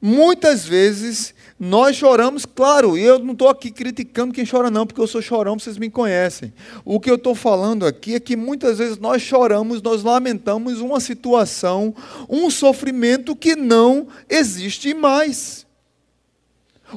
Muitas 0.00 0.64
vezes 0.64 1.34
nós 1.58 1.96
choramos, 1.96 2.44
claro, 2.44 2.98
e 2.98 3.02
eu 3.02 3.18
não 3.18 3.32
estou 3.32 3.48
aqui 3.48 3.70
criticando 3.70 4.34
quem 4.34 4.44
chora, 4.44 4.70
não, 4.70 4.86
porque 4.86 5.00
eu 5.00 5.06
sou 5.06 5.22
chorão, 5.22 5.58
vocês 5.58 5.78
me 5.78 5.88
conhecem. 5.88 6.52
O 6.84 7.00
que 7.00 7.10
eu 7.10 7.14
estou 7.14 7.34
falando 7.34 7.86
aqui 7.86 8.14
é 8.14 8.20
que 8.20 8.36
muitas 8.36 8.76
vezes 8.78 8.98
nós 8.98 9.22
choramos, 9.22 9.80
nós 9.80 10.02
lamentamos 10.02 10.80
uma 10.80 11.00
situação, 11.00 11.94
um 12.28 12.50
sofrimento 12.50 13.34
que 13.34 13.56
não 13.56 14.06
existe 14.28 14.92
mais. 14.92 15.64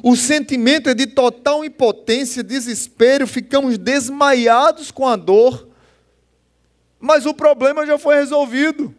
O 0.02 0.14
sentimento 0.14 0.90
é 0.90 0.94
de 0.94 1.06
total 1.06 1.64
impotência, 1.64 2.42
desespero, 2.42 3.26
ficamos 3.26 3.78
desmaiados 3.78 4.90
com 4.90 5.08
a 5.08 5.16
dor, 5.16 5.68
mas 7.00 7.24
o 7.24 7.32
problema 7.32 7.86
já 7.86 7.98
foi 7.98 8.16
resolvido. 8.16 8.94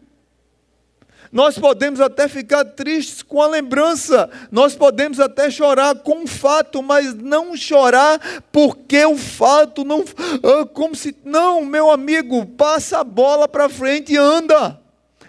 Nós 1.32 1.58
podemos 1.58 2.02
até 2.02 2.28
ficar 2.28 2.66
tristes 2.66 3.22
com 3.22 3.42
a 3.42 3.48
lembrança, 3.48 4.30
nós 4.52 4.76
podemos 4.76 5.18
até 5.18 5.50
chorar 5.50 5.96
com 5.96 6.24
o 6.24 6.28
fato, 6.28 6.84
mas 6.84 7.14
não 7.14 7.56
chorar 7.56 8.20
porque 8.52 9.06
o 9.06 9.18
fato 9.18 9.86
não. 9.86 10.04
Ah, 10.44 10.66
como 10.66 10.94
se. 10.94 11.16
Não, 11.24 11.64
meu 11.64 11.90
amigo, 11.90 12.46
passa 12.46 13.00
a 13.00 13.04
bola 13.04 13.48
para 13.48 13.70
frente 13.70 14.12
e 14.12 14.18
anda. 14.18 14.78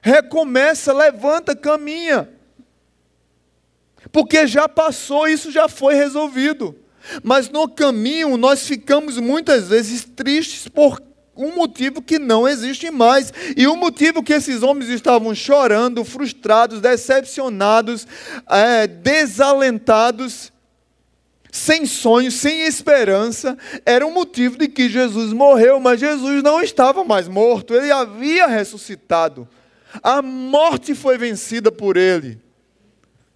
Recomeça, 0.02 0.92
levanta, 0.92 1.54
caminha. 1.54 2.28
Porque 4.10 4.46
já 4.48 4.68
passou, 4.68 5.28
isso 5.28 5.52
já 5.52 5.68
foi 5.68 5.94
resolvido. 5.94 6.76
Mas 7.22 7.48
no 7.48 7.68
caminho 7.68 8.36
nós 8.36 8.66
ficamos 8.66 9.18
muitas 9.18 9.68
vezes 9.68 10.04
tristes 10.04 10.66
por 10.66 11.00
um 11.36 11.54
motivo 11.54 12.02
que 12.02 12.18
não 12.18 12.46
existe 12.46 12.90
mais. 12.90 13.32
E 13.56 13.66
o 13.66 13.76
motivo 13.76 14.22
que 14.22 14.32
esses 14.32 14.62
homens 14.62 14.88
estavam 14.90 15.34
chorando, 15.34 16.04
frustrados, 16.04 16.80
decepcionados, 16.80 18.06
é, 18.48 18.86
desalentados, 18.86 20.52
sem 21.50 21.84
sonhos, 21.84 22.34
sem 22.34 22.62
esperança, 22.62 23.58
era 23.84 24.06
o 24.06 24.08
um 24.08 24.14
motivo 24.14 24.56
de 24.56 24.68
que 24.68 24.88
Jesus 24.88 25.32
morreu, 25.34 25.78
mas 25.78 26.00
Jesus 26.00 26.42
não 26.42 26.62
estava 26.62 27.04
mais 27.04 27.28
morto, 27.28 27.74
ele 27.74 27.90
havia 27.90 28.46
ressuscitado. 28.46 29.46
A 30.02 30.22
morte 30.22 30.94
foi 30.94 31.18
vencida 31.18 31.70
por 31.70 31.98
ele. 31.98 32.40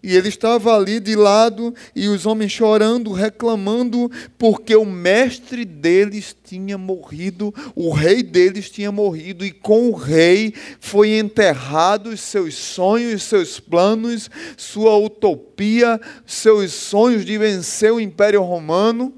E 0.06 0.14
ele 0.14 0.28
estava 0.28 0.72
ali 0.76 1.00
de 1.00 1.16
lado 1.16 1.74
e 1.92 2.06
os 2.06 2.26
homens 2.26 2.52
chorando, 2.52 3.10
reclamando, 3.10 4.08
porque 4.38 4.76
o 4.76 4.84
mestre 4.84 5.64
deles 5.64 6.32
tinha 6.44 6.78
morrido, 6.78 7.52
o 7.74 7.90
rei 7.90 8.22
deles 8.22 8.70
tinha 8.70 8.92
morrido, 8.92 9.44
e 9.44 9.50
com 9.50 9.90
o 9.90 9.96
rei 9.96 10.54
foi 10.78 11.18
enterrado 11.18 12.10
os 12.10 12.20
seus 12.20 12.54
sonhos, 12.54 13.24
seus 13.24 13.58
planos, 13.58 14.30
sua 14.56 14.96
utopia, 14.96 16.00
seus 16.24 16.72
sonhos 16.72 17.24
de 17.24 17.36
vencer 17.36 17.92
o 17.92 17.98
Império 17.98 18.44
Romano, 18.44 19.12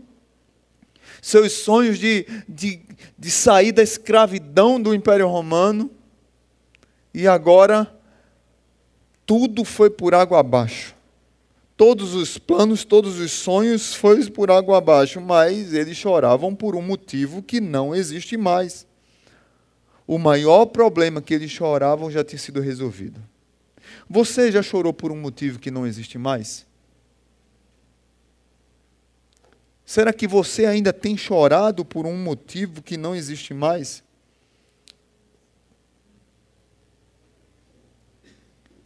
seus 1.21 1.53
sonhos 1.53 1.99
de, 1.99 2.27
de, 2.49 2.81
de 3.19 3.31
sair 3.31 3.73
da 3.73 3.83
escravidão 3.83 4.81
do 4.81 4.95
Império 4.95 5.29
Romano. 5.29 5.91
E 7.13 7.29
agora 7.29 7.98
tudo 9.29 9.63
foi 9.63 9.91
por 9.91 10.15
água 10.15 10.41
abaixo. 10.41 10.97
Todos 11.77 12.15
os 12.15 12.39
planos, 12.39 12.83
todos 12.83 13.21
os 13.21 13.31
sonhos 13.31 13.95
foram 13.95 14.27
por 14.29 14.51
água 14.51 14.79
abaixo, 14.79 15.21
mas 15.21 15.75
eles 15.75 15.99
choravam 15.99 16.55
por 16.55 16.75
um 16.75 16.81
motivo 16.81 17.43
que 17.43 17.61
não 17.61 17.95
existe 17.95 18.39
mais. 18.39 18.87
O 20.07 20.17
maior 20.17 20.65
problema 20.65 21.21
que 21.21 21.35
eles 21.35 21.51
choravam 21.51 22.11
já 22.11 22.25
tinha 22.25 22.39
sido 22.39 22.59
resolvido. 22.63 23.21
Você 24.09 24.51
já 24.51 24.63
chorou 24.63 24.95
por 24.95 25.13
um 25.13 25.21
motivo 25.21 25.59
que 25.59 25.71
não 25.71 25.87
existe 25.87 26.17
mais? 26.17 26.67
Será 29.85 30.11
que 30.11 30.27
você 30.27 30.65
ainda 30.65 30.91
tem 30.91 31.19
chorado 31.19 31.85
por 31.85 32.07
um 32.07 32.17
motivo 32.17 32.81
que 32.81 32.97
não 32.97 33.15
existe 33.15 33.53
mais? 33.53 34.03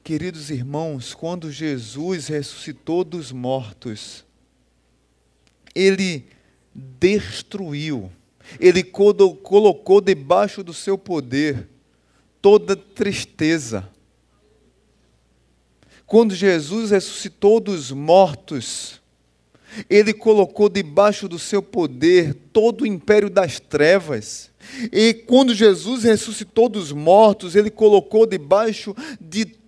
Queridos 0.04 0.50
irmãos, 0.50 1.14
quando 1.14 1.52
Jesus 1.52 2.26
ressuscitou 2.26 3.04
dos 3.04 3.30
mortos, 3.30 4.24
ele 5.72 6.26
destruiu, 6.74 8.10
ele 8.58 8.82
colocou 8.82 10.00
debaixo 10.00 10.64
do 10.64 10.74
seu 10.74 10.98
poder 10.98 11.68
toda 12.40 12.74
tristeza. 12.74 13.88
Quando 16.04 16.34
Jesus 16.34 16.90
ressuscitou 16.90 17.60
dos 17.60 17.92
mortos, 17.92 19.00
ele 19.88 20.12
colocou 20.12 20.68
debaixo 20.68 21.28
do 21.28 21.38
seu 21.38 21.62
poder 21.62 22.34
todo 22.52 22.82
o 22.82 22.86
império 22.86 23.30
das 23.30 23.60
trevas. 23.60 24.50
E 24.92 25.14
quando 25.14 25.54
Jesus 25.54 26.02
ressuscitou 26.02 26.68
dos 26.68 26.90
mortos, 26.90 27.54
ele 27.54 27.70
colocou 27.70 28.26
debaixo 28.26 28.94
de 29.20 29.61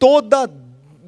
toda 0.00 0.50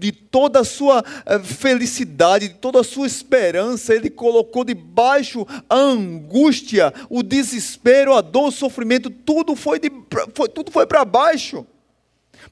de 0.02 0.10
toda 0.10 0.60
a 0.60 0.64
sua 0.64 1.04
eh, 1.24 1.38
felicidade, 1.38 2.48
de 2.48 2.54
toda 2.54 2.80
a 2.80 2.84
sua 2.84 3.06
esperança, 3.06 3.94
ele 3.94 4.10
colocou 4.10 4.64
debaixo 4.64 5.46
a 5.70 5.76
angústia, 5.76 6.92
o 7.08 7.22
desespero, 7.22 8.12
a 8.12 8.20
dor, 8.20 8.48
o 8.48 8.50
sofrimento, 8.50 9.08
tudo 9.08 9.54
foi, 9.54 9.78
de, 9.78 9.92
foi 10.34 10.48
tudo 10.48 10.72
foi 10.72 10.86
para 10.86 11.04
baixo. 11.04 11.64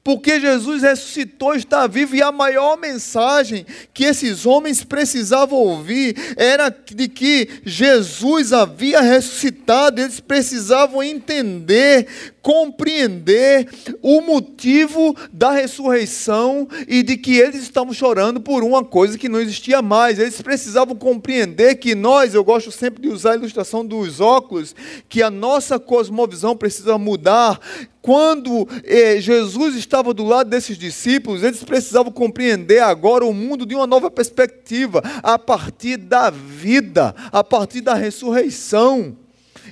Porque 0.03 0.40
Jesus 0.40 0.83
ressuscitou, 0.83 1.55
está 1.55 1.87
vivo, 1.87 2.14
e 2.14 2.22
a 2.22 2.33
maior 2.33 2.79
mensagem 2.79 3.66
que 3.92 4.05
esses 4.05 4.46
homens 4.46 4.83
precisavam 4.83 5.59
ouvir 5.59 6.16
era 6.37 6.70
de 6.70 7.09
que 7.09 7.48
Jesus 7.64 8.53
havia 8.53 9.00
ressuscitado, 9.00 10.00
eles 10.00 10.20
precisavam 10.20 11.03
entender, 11.03 12.07
compreender 12.42 13.68
o 14.03 14.20
motivo 14.20 15.14
da 15.33 15.50
ressurreição 15.50 16.68
e 16.88 17.03
de 17.03 17.16
que 17.16 17.38
eles 17.38 17.62
estavam 17.62 17.92
chorando 17.92 18.40
por 18.40 18.62
uma 18.62 18.85
coisa 18.85 19.18
que 19.18 19.29
não 19.29 19.40
existia 19.40 19.83
mais. 19.83 20.18
Eles 20.18 20.40
precisavam 20.40 20.96
compreender 20.96 21.76
que 21.76 21.94
nós, 21.94 22.35
eu 22.35 22.44
gosto 22.44 22.70
sempre 22.70 23.03
de 23.03 23.09
usar 23.09 23.33
a 23.33 23.37
ilustração 23.37 23.85
dos 23.85 24.20
óculos, 24.20 24.74
que 25.09 25.22
a 25.22 25.31
nossa 25.31 25.79
cosmovisão 25.79 26.57
precisa 26.57 26.96
mudar 26.98 27.61
quando 28.03 28.66
eh, 28.85 29.20
Jesus 29.20 29.76
estava 29.76 30.14
do 30.14 30.24
lado 30.24 30.48
desses 30.48 30.79
discípulos, 30.79 31.42
eles 31.42 31.62
precisavam 31.62 32.11
compreender 32.11 32.83
agora 32.83 33.26
o 33.26 33.35
mundo 33.35 33.66
de 33.66 33.74
uma 33.74 33.87
nova 33.87 34.11
perspectiva, 34.11 35.03
a 35.22 35.38
partir 35.38 35.98
da 35.98 36.31
vida, 36.31 37.14
a 37.31 37.44
partir 37.44 37.83
da 37.83 37.94
ressurreição. 37.94 39.16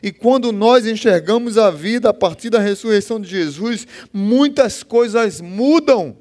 E 0.03 0.13
quando 0.13 0.53
nós 0.53 0.87
enxergamos 0.87 1.59
a 1.59 1.71
vida 1.71 2.11
a 2.11 2.15
partir 2.15 2.51
da 2.51 2.59
ressurreição 2.59 3.21
de 3.21 3.29
Jesus, 3.29 3.87
muitas 4.13 4.83
coisas 4.83 5.41
mudam. 5.41 6.17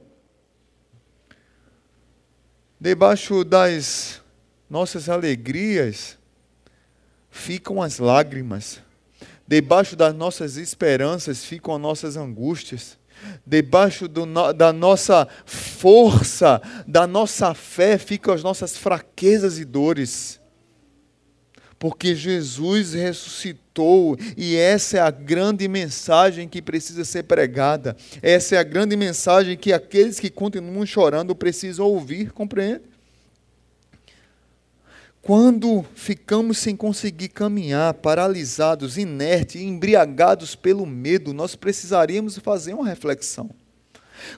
Debaixo 2.79 3.43
das 3.43 4.21
nossas 4.69 5.09
alegrias 5.09 6.17
ficam 7.29 7.81
as 7.81 7.99
lágrimas. 7.99 8.79
Debaixo 9.47 9.95
das 9.95 10.13
nossas 10.13 10.57
esperanças 10.57 11.45
ficam 11.45 11.75
as 11.75 11.81
nossas 11.81 12.17
angústias. 12.17 12.97
Debaixo 13.45 14.07
do, 14.07 14.25
da 14.53 14.71
nossa 14.73 15.27
força, 15.45 16.61
da 16.85 17.07
nossa 17.07 17.53
fé, 17.53 17.97
ficam 17.97 18.33
as 18.33 18.43
nossas 18.43 18.77
fraquezas 18.77 19.57
e 19.57 19.65
dores. 19.65 20.39
Porque 21.79 22.15
Jesus 22.15 22.93
ressuscitou 22.93 24.17
e 24.35 24.55
essa 24.55 24.97
é 24.97 24.99
a 24.99 25.11
grande 25.11 25.67
mensagem 25.67 26.47
que 26.47 26.61
precisa 26.61 27.05
ser 27.05 27.23
pregada. 27.23 27.95
Essa 28.21 28.55
é 28.55 28.57
a 28.57 28.63
grande 28.63 28.95
mensagem 28.95 29.55
que 29.55 29.71
aqueles 29.71 30.19
que 30.19 30.29
continuam 30.29 30.85
chorando 30.85 31.35
precisam 31.35 31.85
ouvir, 31.85 32.31
compreende? 32.31 32.81
Quando 35.21 35.85
ficamos 35.93 36.57
sem 36.57 36.75
conseguir 36.75 37.27
caminhar, 37.27 37.93
paralisados, 37.95 38.97
inertes, 38.97 39.61
embriagados 39.61 40.55
pelo 40.55 40.85
medo, 40.85 41.33
nós 41.33 41.53
precisaríamos 41.53 42.37
fazer 42.37 42.73
uma 42.73 42.87
reflexão. 42.87 43.49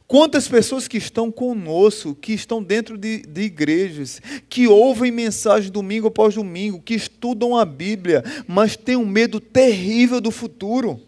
Quantas 0.08 0.48
pessoas 0.48 0.88
que 0.88 0.98
estão 0.98 1.32
conosco, 1.32 2.16
que 2.16 2.34
estão 2.34 2.62
dentro 2.62 2.98
de, 2.98 3.22
de 3.22 3.42
igrejas, 3.42 4.22
que 4.50 4.68
ouvem 4.68 5.12
mensagem 5.12 5.72
domingo 5.72 6.08
após 6.08 6.36
domingo, 6.36 6.82
que 6.82 6.94
estudam 6.94 7.58
a 7.58 7.66
Bíblia, 7.66 8.24
mas 8.48 8.76
têm 8.76 8.96
um 8.96 9.06
medo 9.06 9.40
terrível 9.40 10.20
do 10.20 10.32
futuro, 10.32 11.02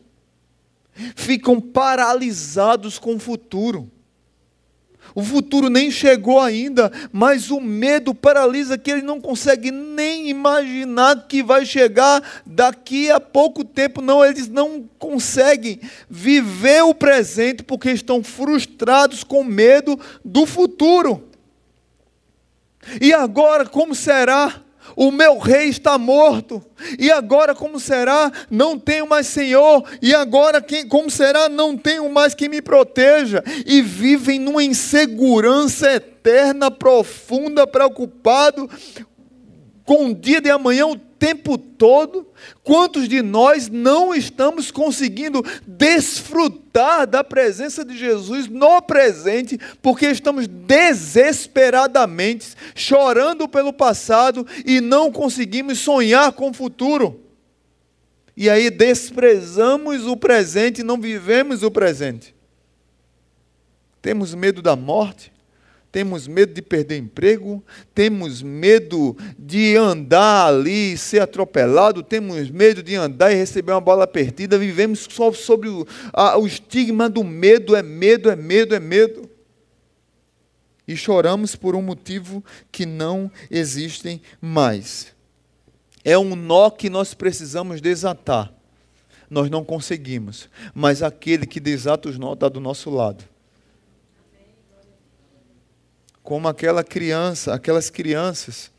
ficam 1.16 1.60
paralisados 1.60 3.00
com 3.00 3.16
o 3.16 3.20
futuro. 3.20 3.90
O 5.14 5.24
futuro 5.24 5.70
nem 5.70 5.92
chegou 5.92 6.40
ainda, 6.40 6.92
mas 7.12 7.52
o 7.52 7.60
medo 7.60 8.14
paralisa 8.14 8.78
que 8.78 8.92
ele 8.92 9.02
não 9.02 9.20
consegue 9.20 9.72
nem 9.72 10.30
imaginar 10.30 11.28
que 11.28 11.44
vai 11.44 11.66
chegar 11.66 12.22
daqui 12.46 13.12
a 13.12 13.20
pouco 13.20 13.64
tempo. 13.64 14.02
Não, 14.02 14.24
eles 14.24 14.48
não 14.48 14.90
conseguem 14.98 15.80
viver 16.10 16.84
o 16.84 16.94
presente 16.94 17.64
porque 17.64 17.92
estão 17.92 18.24
frustrados 18.24 19.24
com 19.24 19.44
medo 19.44 20.00
do 20.24 20.46
futuro. 20.46 21.28
E 23.00 23.14
agora, 23.14 23.66
como 23.66 23.94
será? 23.94 24.62
O 24.96 25.12
meu 25.12 25.38
rei 25.38 25.70
está 25.70 25.98
morto. 25.98 26.64
E 26.98 27.12
agora 27.12 27.54
como 27.54 27.80
será? 27.80 28.32
Não 28.50 28.78
tenho 28.78 29.08
mais 29.08 29.28
Senhor. 29.28 29.84
E 30.02 30.14
agora 30.14 30.62
quem, 30.62 30.88
como 30.88 31.10
será? 31.10 31.50
Não 31.50 31.78
tenho 31.78 32.10
mais 32.12 32.34
quem 32.34 32.50
me 32.50 32.62
proteja. 32.62 33.44
E 33.66 33.82
vivem 33.82 34.40
numa 34.40 34.64
insegurança 34.64 35.92
eterna, 35.92 36.70
profunda, 36.72 37.66
preocupado 37.66 38.70
com 39.84 40.08
o 40.08 40.16
dia 40.16 40.40
de 40.40 40.50
amanhã, 40.50 40.88
o 40.88 41.11
tempo 41.22 41.56
todo? 41.56 42.28
Quantos 42.64 43.08
de 43.08 43.22
nós 43.22 43.70
não 43.70 44.12
estamos 44.12 44.72
conseguindo 44.72 45.46
desfrutar 45.68 47.06
da 47.06 47.24
presença 47.24 47.86
de 47.86 47.96
Jesus 47.96 48.48
no 48.48 48.82
presente, 48.82 49.60
porque 49.84 50.08
estamos 50.08 50.48
desesperadamente 50.48 52.56
chorando 52.74 53.48
pelo 53.48 53.72
passado 53.72 54.48
e 54.66 54.82
não 54.82 55.12
conseguimos 55.12 55.78
sonhar 55.78 56.32
com 56.32 56.50
o 56.50 56.54
futuro? 56.54 57.22
E 58.36 58.50
aí 58.50 58.72
desprezamos 58.72 60.08
o 60.08 60.18
presente 60.18 60.82
não 60.82 61.00
vivemos 61.00 61.62
o 61.62 61.70
presente. 61.70 62.34
Temos 64.02 64.34
medo 64.34 64.60
da 64.60 64.76
morte? 64.76 65.32
Temos 65.92 66.26
medo 66.28 66.54
de 66.54 66.62
perder 66.62 66.98
emprego, 66.98 67.62
temos 67.94 68.42
medo 68.42 69.18
de 69.38 69.76
andar 69.76 70.48
ali 70.48 70.94
e 70.94 70.98
ser 70.98 71.22
atropelado, 71.22 72.02
temos 72.02 72.50
medo 72.50 72.82
de 72.82 72.96
andar 72.96 73.32
e 73.32 73.36
receber 73.36 73.74
uma 73.74 73.82
bola 73.82 74.08
perdida, 74.08 74.58
vivemos 74.58 75.06
só 75.12 75.34
sobre 75.34 75.68
o, 75.68 75.86
a, 76.14 76.38
o 76.38 76.48
estigma 76.48 77.10
do 77.10 77.24
medo, 77.24 77.76
é 77.76 77.84
medo, 77.84 78.30
é 78.30 78.36
medo, 78.36 78.74
é 78.74 78.80
medo. 78.80 79.30
E 80.88 80.96
choramos 80.96 81.56
por 81.56 81.76
um 81.76 81.82
motivo 81.82 82.44
que 82.72 82.86
não 82.86 83.30
existem 83.50 84.22
mais. 84.40 85.14
É 86.04 86.18
um 86.18 86.36
nó 86.36 86.70
que 86.70 86.90
nós 86.90 87.14
precisamos 87.14 87.82
desatar. 87.82 88.52
Nós 89.30 89.50
não 89.50 89.64
conseguimos, 89.64 90.50
mas 90.74 91.04
aquele 91.04 91.46
que 91.46 91.60
desata 91.60 92.10
os 92.10 92.18
nós 92.18 92.34
está 92.34 92.50
do 92.50 92.60
nosso 92.60 92.90
lado 92.90 93.31
como 96.24 96.48
aquela 96.48 96.84
criança, 96.84 97.54
aquelas 97.54 97.90
crianças 97.90 98.72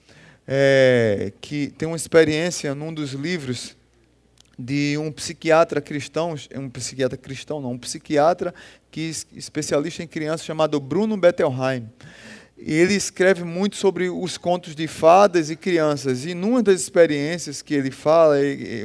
é, 0.46 1.32
que 1.40 1.68
tem 1.78 1.86
uma 1.86 1.96
experiência 1.96 2.74
num 2.74 2.92
dos 2.92 3.12
livros 3.12 3.76
de 4.58 4.96
um 4.98 5.10
psiquiatra 5.10 5.80
cristão, 5.80 6.34
um 6.54 6.68
psiquiatra 6.68 7.16
cristão 7.16 7.60
não, 7.60 7.72
um 7.72 7.78
psiquiatra 7.78 8.54
que 8.90 9.10
especialista 9.34 10.02
em 10.02 10.06
crianças 10.06 10.46
chamado 10.46 10.78
Bruno 10.78 11.16
Bettelheim. 11.16 11.88
Ele 12.56 12.94
escreve 12.94 13.42
muito 13.42 13.74
sobre 13.74 14.08
os 14.08 14.38
contos 14.38 14.76
de 14.76 14.86
fadas 14.86 15.50
e 15.50 15.56
crianças. 15.56 16.24
E 16.24 16.32
numa 16.32 16.62
das 16.62 16.80
experiências 16.80 17.60
que 17.60 17.74
ele 17.74 17.90
fala, 17.90 18.36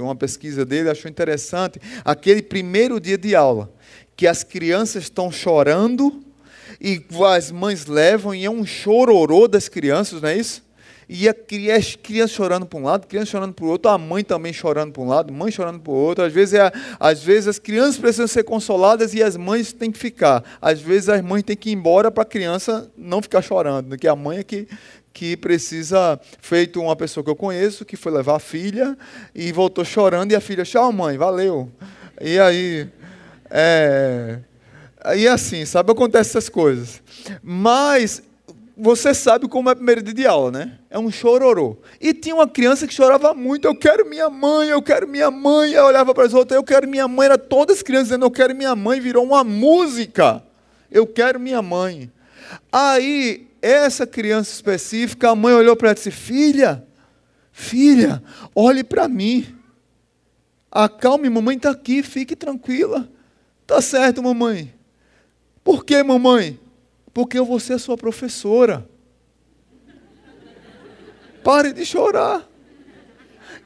uma 0.01 0.15
pesquisa 0.15 0.65
dele, 0.65 0.89
achou 0.89 1.11
interessante, 1.11 1.79
aquele 2.03 2.41
primeiro 2.41 2.99
dia 2.99 3.19
de 3.19 3.35
aula, 3.35 3.71
que 4.15 4.25
as 4.25 4.43
crianças 4.43 5.03
estão 5.03 5.31
chorando 5.31 6.26
e 6.79 7.03
as 7.33 7.51
mães 7.51 7.85
levam, 7.85 8.33
e 8.33 8.45
é 8.45 8.49
um 8.49 8.65
chororô 8.65 9.47
das 9.47 9.67
crianças, 9.67 10.21
não 10.21 10.29
é 10.29 10.37
isso? 10.37 10.67
E 11.09 11.29
a 11.29 11.33
criança 11.33 12.27
chorando 12.27 12.65
para 12.65 12.79
um 12.79 12.83
lado, 12.83 13.07
criança 13.07 13.31
chorando 13.31 13.53
para 13.53 13.63
o 13.63 13.69
outro, 13.69 13.89
a 13.89 13.97
mãe 13.97 14.25
também 14.25 14.51
chorando 14.51 14.91
para 14.91 15.01
um 15.01 15.07
lado, 15.07 15.31
mãe 15.31 15.49
chorando 15.49 15.79
para 15.79 15.91
o 15.91 15.95
outro. 15.95 16.25
Às 16.25 16.33
vezes, 16.33 16.55
é, 16.55 16.69
às 16.99 17.23
vezes 17.23 17.47
as 17.47 17.59
crianças 17.59 17.97
precisam 17.97 18.27
ser 18.27 18.43
consoladas 18.43 19.13
e 19.13 19.23
as 19.23 19.37
mães 19.37 19.71
têm 19.71 19.89
que 19.89 19.97
ficar. 19.97 20.43
Às 20.61 20.81
vezes 20.81 21.07
as 21.07 21.21
mães 21.21 21.43
têm 21.43 21.55
que 21.55 21.69
ir 21.69 21.73
embora 21.73 22.11
para 22.11 22.23
a 22.23 22.25
criança 22.25 22.91
não 22.97 23.21
ficar 23.21 23.41
chorando, 23.41 23.87
porque 23.87 24.05
a 24.05 24.17
mãe 24.17 24.39
é 24.39 24.43
que, 24.43 24.67
que 25.13 25.37
precisa, 25.37 26.19
feito 26.41 26.81
uma 26.81 26.95
pessoa 26.95 27.23
que 27.23 27.29
eu 27.29 27.37
conheço, 27.37 27.85
que 27.85 27.95
foi 27.95 28.11
levar 28.11 28.35
a 28.35 28.39
filha 28.39 28.97
e 29.33 29.49
voltou 29.53 29.85
chorando, 29.85 30.33
e 30.33 30.35
a 30.35 30.41
filha, 30.41 30.65
tchau 30.65 30.91
mãe, 30.91 31.17
valeu. 31.17 31.71
E 32.19 32.37
aí, 32.37 32.89
é, 33.49 34.39
Aí 35.07 35.25
assim, 35.25 35.63
sabe, 35.63 35.89
acontece 35.89 36.31
essas 36.31 36.49
coisas. 36.49 37.01
Mas 37.41 38.21
você 38.75 39.13
sabe 39.13 39.47
como 39.47 39.69
é 39.69 39.75
primeiro 39.75 40.01
dia 40.01 40.13
de 40.13 40.27
aula, 40.27 40.51
né? 40.51 40.79
É 40.89 40.99
um 40.99 41.09
chororô. 41.09 41.77
E 42.01 42.13
tinha 42.13 42.35
uma 42.35 42.45
criança 42.45 42.85
que 42.85 42.93
chorava 42.93 43.33
muito, 43.33 43.63
eu 43.63 43.73
quero 43.73 44.05
minha 44.05 44.29
mãe, 44.29 44.67
eu 44.67 44.81
quero 44.81 45.07
minha 45.07 45.31
mãe. 45.31 45.71
Eu 45.71 45.85
olhava 45.85 46.13
para 46.13 46.25
as 46.25 46.33
outras, 46.33 46.57
eu 46.57 46.63
quero 46.63 46.89
minha 46.89 47.07
mãe. 47.07 47.27
Era 47.27 47.37
todas 47.37 47.77
as 47.77 47.81
crianças 47.81 48.09
dizendo, 48.09 48.25
eu 48.25 48.31
quero 48.31 48.53
minha 48.53 48.75
mãe. 48.75 48.99
Virou 48.99 49.23
uma 49.23 49.45
música. 49.45 50.43
Eu 50.91 51.07
quero 51.07 51.39
minha 51.39 51.61
mãe. 51.61 52.11
Aí, 52.69 53.47
essa 53.61 54.05
criança 54.05 54.51
específica, 54.51 55.29
a 55.29 55.35
mãe 55.37 55.53
olhou 55.53 55.77
para 55.77 55.87
ela 55.87 55.93
e 55.93 55.95
disse, 55.95 56.11
filha, 56.11 56.85
filha, 57.53 58.21
olhe 58.53 58.83
para 58.83 59.07
mim. 59.07 59.55
Acalme, 60.69 61.29
mamãe 61.29 61.55
está 61.55 61.69
aqui, 61.69 62.03
fique 62.03 62.35
tranquila. 62.35 63.09
Tá 63.65 63.81
certo, 63.81 64.21
mamãe. 64.21 64.76
Por 65.67 65.83
que, 65.83 66.01
mamãe? 66.01 66.57
Porque 67.13 67.37
eu 67.37 67.43
vou 67.43 67.59
ser 67.59 67.77
sua 67.77 67.97
professora. 67.97 68.87
Pare 71.43 71.73
de 71.73 71.85
chorar. 71.85 72.47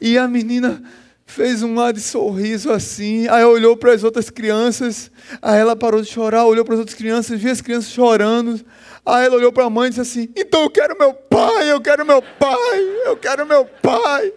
E 0.01 0.17
a 0.17 0.27
menina 0.27 0.81
fez 1.27 1.61
um 1.61 1.79
ar 1.79 1.93
de 1.93 2.01
sorriso 2.01 2.71
assim, 2.71 3.27
aí 3.27 3.45
olhou 3.45 3.77
para 3.77 3.93
as 3.93 4.03
outras 4.03 4.31
crianças, 4.31 5.11
aí 5.43 5.59
ela 5.59 5.75
parou 5.75 6.01
de 6.01 6.07
chorar, 6.07 6.43
olhou 6.45 6.65
para 6.65 6.73
as 6.73 6.79
outras 6.79 6.97
crianças, 6.97 7.39
viu 7.39 7.51
as 7.51 7.61
crianças 7.61 7.91
chorando, 7.91 8.59
aí 9.05 9.27
ela 9.27 9.35
olhou 9.35 9.53
para 9.53 9.65
a 9.65 9.69
mãe 9.69 9.85
e 9.85 9.89
disse 9.91 10.01
assim: 10.01 10.33
Então 10.35 10.63
eu 10.63 10.71
quero 10.71 10.97
meu 10.97 11.13
pai, 11.13 11.71
eu 11.71 11.79
quero 11.79 12.03
meu 12.03 12.23
pai, 12.23 12.79
eu 13.05 13.15
quero 13.15 13.45
meu 13.45 13.63
pai, 13.63 14.33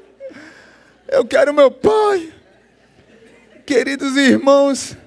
eu 1.09 1.25
quero 1.25 1.55
meu 1.55 1.71
pai. 1.71 2.31
Queridos 3.65 4.19
irmãos, 4.19 4.99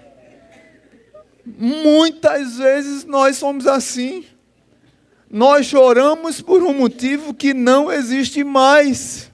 muitas 1.57 2.57
vezes 2.57 3.05
nós 3.05 3.37
somos 3.37 3.65
assim. 3.67 4.25
Nós 5.29 5.65
choramos 5.65 6.41
por 6.41 6.63
um 6.63 6.73
motivo 6.73 7.33
que 7.33 7.53
não 7.53 7.91
existe 7.91 8.43
mais. 8.43 9.31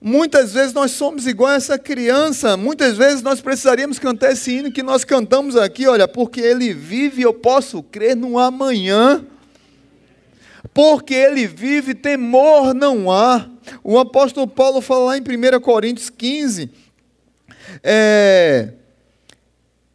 Muitas 0.00 0.52
vezes 0.52 0.72
nós 0.72 0.90
somos 0.90 1.28
igual 1.28 1.50
a 1.50 1.54
essa 1.54 1.78
criança, 1.78 2.56
muitas 2.56 2.96
vezes 2.96 3.22
nós 3.22 3.40
precisaríamos 3.40 4.00
cantar 4.00 4.32
esse 4.32 4.50
hino 4.50 4.72
que 4.72 4.82
nós 4.82 5.04
cantamos 5.04 5.56
aqui, 5.56 5.86
olha, 5.86 6.08
porque 6.08 6.40
ele 6.40 6.74
vive, 6.74 7.22
eu 7.22 7.32
posso 7.32 7.80
crer 7.84 8.16
no 8.16 8.36
amanhã. 8.36 9.24
Porque 10.74 11.14
ele 11.14 11.46
vive, 11.46 11.94
temor 11.94 12.74
não 12.74 13.12
há. 13.12 13.48
O 13.84 13.98
apóstolo 13.98 14.48
Paulo 14.48 14.80
fala 14.80 15.04
lá 15.04 15.18
em 15.18 15.20
1 15.20 15.60
Coríntios 15.60 16.10
15, 16.10 16.68
é, 17.82 18.72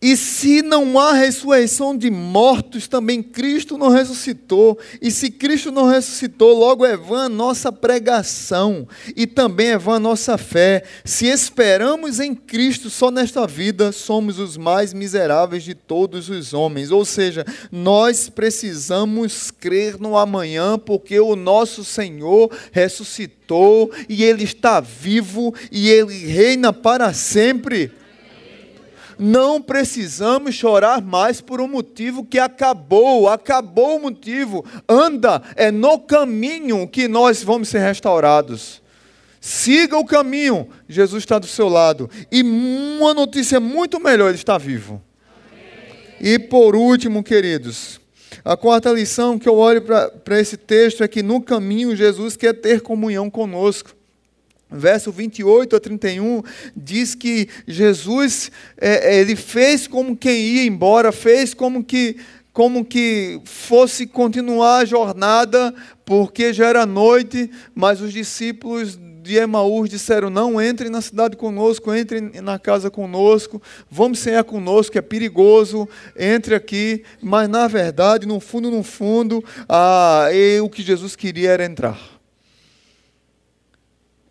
e 0.08 0.16
se 0.16 0.62
não 0.62 0.98
há 0.98 1.12
ressurreição 1.12 1.94
de 1.94 2.10
mortos, 2.10 2.88
também 2.88 3.22
Cristo 3.22 3.78
não 3.78 3.90
ressuscitou. 3.90 4.80
E 5.02 5.12
se 5.12 5.30
Cristo 5.30 5.70
não 5.70 5.86
ressuscitou, 5.86 6.58
logo 6.58 6.86
é 6.86 6.96
vã 6.96 7.26
a 7.26 7.30
nossa 7.30 7.74
pregação 7.74 8.88
e 9.18 9.28
também 9.28 9.72
é 9.72 9.78
vã 9.78 9.96
a 9.96 10.00
nossa 10.00 10.38
fé. 10.38 10.86
Se 11.04 11.26
esperamos 11.26 12.22
em 12.22 12.34
Cristo 12.34 12.90
só 12.90 13.12
nesta 13.12 13.46
vida, 13.46 13.92
somos 13.92 14.40
os 14.40 14.56
mais 14.56 14.94
miseráveis 14.94 15.64
de 15.64 15.76
todos 15.76 16.30
os 16.30 16.54
homens. 16.54 16.90
Ou 16.90 17.04
seja, 17.04 17.46
nós 17.70 18.30
precisamos 18.30 19.52
crer 19.52 20.00
no 20.00 20.18
amanhã, 20.18 20.80
porque 20.80 21.20
o 21.20 21.36
nosso 21.36 21.84
Senhor 21.84 22.50
ressuscitou 22.72 23.92
e 24.08 24.24
Ele 24.24 24.46
está 24.46 24.80
vivo 24.80 25.54
e 25.70 25.90
Ele 25.90 26.28
reina 26.28 26.72
para 26.72 27.12
sempre 27.12 27.92
não 29.18 29.62
precisamos 29.62 30.56
chorar 30.56 31.02
mais 31.02 31.42
por 31.42 31.60
um 31.60 31.68
motivo 31.68 32.24
que 32.24 32.40
acabou, 32.40 33.28
acabou 33.28 33.98
o 33.98 34.02
motivo. 34.02 34.66
Anda, 34.88 35.42
é 35.56 35.72
no 35.72 36.00
caminho 36.00 36.88
que 36.88 37.08
nós 37.08 37.44
vamos 37.44 37.70
ser 37.70 37.80
restaurados. 37.80 38.82
Siga 39.40 39.98
o 39.98 40.06
caminho, 40.06 40.68
Jesus 40.90 41.24
está 41.24 41.40
do 41.40 41.48
seu 41.48 41.70
lado. 41.70 42.10
E 42.32 42.42
uma 42.42 43.14
notícia 43.14 43.60
muito 43.60 44.00
melhor, 44.00 44.28
ele 44.28 44.36
está 44.36 44.58
vivo. 44.58 45.02
E 46.20 46.38
por 46.40 46.76
último, 46.76 47.24
queridos, 47.24 48.00
a 48.44 48.58
quarta 48.58 48.92
lição 48.92 49.38
que 49.38 49.48
eu 49.48 49.56
olho 49.56 49.82
para 49.82 50.40
esse 50.40 50.58
texto 50.58 51.04
é 51.04 51.08
que 51.08 51.22
no 51.22 51.42
caminho 51.42 51.96
Jesus 51.96 52.36
quer 52.36 52.54
ter 52.54 52.82
comunhão 52.82 53.30
conosco. 53.30 53.97
Verso 54.70 55.12
28 55.12 55.76
a 55.78 55.80
31 55.80 56.44
diz 56.76 57.16
que 57.16 57.48
Jesus 57.66 58.52
é, 58.78 59.16
é, 59.16 59.22
ele 59.22 59.36
fez 59.36 59.88
como 59.88 60.16
quem 60.16 60.42
ia 60.42 60.66
embora, 60.66 61.12
fez 61.12 61.54
como 61.54 61.84
que 61.84 62.18
como 62.52 62.84
que 62.84 63.40
fosse 63.46 64.08
continuar 64.08 64.80
a 64.80 64.86
jornada, 64.86 65.74
porque 66.04 66.52
já 66.52 66.66
era 66.66 66.88
noite, 66.88 67.52
mas 67.76 68.02
os 68.02 68.12
discípulos 68.12 68.98
de 68.98 69.36
Emaús 69.36 69.90
disseram: 69.90 70.30
Não, 70.30 70.60
entre 70.60 70.90
na 70.90 71.00
cidade 71.00 71.38
conosco, 71.38 71.94
entre 71.94 72.20
na 72.42 72.58
casa 72.58 72.90
conosco, 72.90 73.62
vamos 73.92 74.20
cear 74.20 74.44
conosco, 74.44 74.98
é 74.98 75.02
perigoso, 75.02 75.88
entre 76.18 76.56
aqui. 76.56 77.04
Mas 77.22 77.48
na 77.48 77.68
verdade, 77.68 78.26
no 78.26 78.40
fundo, 78.40 78.72
no 78.72 78.82
fundo, 78.82 79.44
ah, 79.70 80.28
o 80.64 80.70
que 80.70 80.82
Jesus 80.82 81.16
queria 81.16 81.52
era 81.52 81.64
entrar 81.64 82.17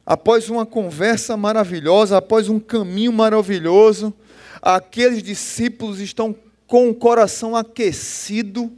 após 0.07 0.49
uma 0.49 0.65
conversa 0.65 1.37
maravilhosa, 1.37 2.17
após 2.17 2.49
um 2.49 2.61
caminho 2.61 3.13
maravilhoso, 3.13 4.15
aqueles 4.63 5.21
discípulos 5.21 5.99
estão 5.99 6.35
com 6.69 6.89
o 6.89 6.95
coração 6.95 7.57
aquecido, 7.57 8.73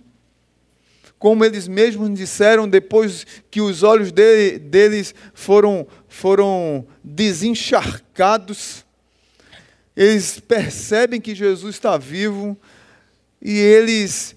como 1.18 1.44
eles 1.44 1.68
mesmos 1.68 2.14
disseram 2.14 2.66
depois 2.66 3.26
que 3.50 3.60
os 3.60 3.82
olhos 3.82 4.10
dele, 4.10 4.58
deles 4.58 5.14
foram, 5.34 5.86
foram 6.06 6.86
desencharcados. 7.04 8.86
Eles 9.96 10.38
percebem 10.38 11.20
que 11.20 11.34
Jesus 11.34 11.74
está 11.74 11.98
vivo 11.98 12.56
e 13.42 13.58
eles 13.58 14.36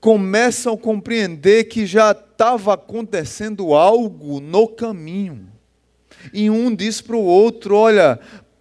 começam 0.00 0.74
a 0.74 0.78
compreender 0.78 1.64
que 1.64 1.86
já 1.86 2.10
estava 2.10 2.74
acontecendo 2.74 3.72
algo 3.72 4.40
no 4.40 4.66
caminho. 4.66 5.49
E 6.32 6.50
um 6.50 6.74
diz 6.74 7.00
para 7.00 7.16
o 7.16 7.24
outro: 7.24 7.76
Olha, 7.76 8.18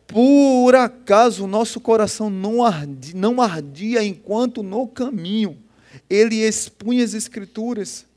por 0.07 0.76
acaso 0.76 1.43
o 1.43 1.47
nosso 1.47 1.80
coração 1.80 2.30
não 2.30 2.64
ardia, 2.64 3.14
não 3.16 3.41
ardia 3.41 4.03
enquanto 4.03 4.64
no 4.64 4.88
caminho 4.88 5.57
ele 6.10 6.36
expunha 6.38 7.03
as 7.03 7.14
Escrituras. 7.14 8.07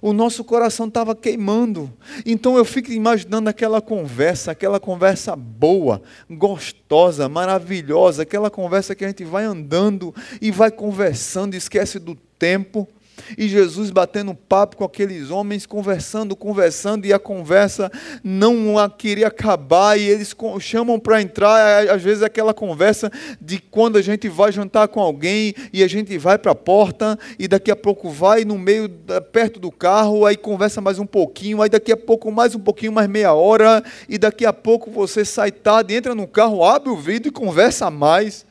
O 0.00 0.12
nosso 0.12 0.44
coração 0.44 0.86
estava 0.86 1.16
queimando. 1.16 1.92
Então 2.24 2.56
eu 2.56 2.64
fico 2.64 2.92
imaginando 2.92 3.50
aquela 3.50 3.80
conversa, 3.80 4.52
aquela 4.52 4.78
conversa 4.78 5.34
boa, 5.34 6.00
gostosa, 6.30 7.28
maravilhosa, 7.28 8.22
aquela 8.22 8.50
conversa 8.50 8.94
que 8.94 9.04
a 9.04 9.08
gente 9.08 9.24
vai 9.24 9.44
andando 9.44 10.14
e 10.40 10.50
vai 10.50 10.70
conversando, 10.70 11.54
esquece 11.54 11.98
do 11.98 12.14
tempo 12.38 12.88
e 13.36 13.48
Jesus 13.48 13.90
batendo 13.90 14.34
papo 14.34 14.76
com 14.76 14.84
aqueles 14.84 15.30
homens, 15.30 15.66
conversando, 15.66 16.36
conversando, 16.36 17.06
e 17.06 17.12
a 17.12 17.18
conversa 17.18 17.90
não 18.22 18.76
queria 18.88 19.28
acabar, 19.28 19.98
e 19.98 20.04
eles 20.04 20.34
chamam 20.60 20.98
para 20.98 21.20
entrar, 21.20 21.88
às 21.88 22.02
vezes 22.02 22.22
aquela 22.22 22.54
conversa 22.54 23.10
de 23.40 23.58
quando 23.58 23.98
a 23.98 24.02
gente 24.02 24.28
vai 24.28 24.52
jantar 24.52 24.88
com 24.88 25.00
alguém, 25.00 25.54
e 25.72 25.82
a 25.82 25.88
gente 25.88 26.16
vai 26.18 26.38
para 26.38 26.52
a 26.52 26.54
porta, 26.54 27.18
e 27.38 27.46
daqui 27.46 27.70
a 27.70 27.76
pouco 27.76 28.10
vai 28.10 28.44
no 28.44 28.58
meio, 28.58 28.88
perto 29.32 29.60
do 29.60 29.70
carro, 29.70 30.26
aí 30.26 30.36
conversa 30.36 30.80
mais 30.80 30.98
um 30.98 31.06
pouquinho, 31.06 31.62
aí 31.62 31.68
daqui 31.68 31.92
a 31.92 31.96
pouco 31.96 32.30
mais 32.30 32.54
um 32.54 32.60
pouquinho, 32.60 32.92
mais 32.92 33.08
meia 33.08 33.32
hora, 33.32 33.82
e 34.08 34.18
daqui 34.18 34.44
a 34.44 34.52
pouco 34.52 34.90
você 34.90 35.24
sai 35.24 35.50
tarde, 35.50 35.94
entra 35.94 36.14
no 36.14 36.26
carro, 36.26 36.64
abre 36.64 36.90
o 36.90 36.96
vidro 36.96 37.28
e 37.28 37.32
conversa 37.32 37.90
mais 37.90 38.44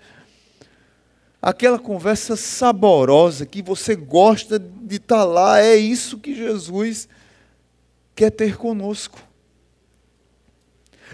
aquela 1.41 1.79
conversa 1.79 2.35
saborosa 2.35 3.45
que 3.45 3.61
você 3.61 3.95
gosta 3.95 4.59
de 4.59 4.97
estar 4.97 5.17
tá 5.17 5.23
lá, 5.23 5.61
é 5.61 5.75
isso 5.75 6.17
que 6.17 6.35
Jesus 6.35 7.07
quer 8.15 8.31
ter 8.31 8.57
conosco. 8.57 9.19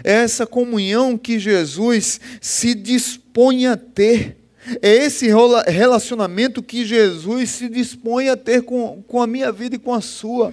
É 0.04 0.12
essa 0.12 0.46
comunhão 0.46 1.16
que 1.16 1.38
Jesus 1.38 2.20
se 2.40 2.74
dispõe 2.74 3.66
a 3.66 3.76
ter. 3.76 4.36
É 4.82 4.90
esse 4.90 5.28
relacionamento 5.68 6.62
que 6.62 6.84
Jesus 6.84 7.50
se 7.50 7.68
dispõe 7.68 8.28
a 8.28 8.36
ter 8.36 8.62
com, 8.62 9.02
com 9.06 9.22
a 9.22 9.26
minha 9.26 9.52
vida 9.52 9.76
e 9.76 9.78
com 9.78 9.94
a 9.94 10.00
sua. 10.00 10.52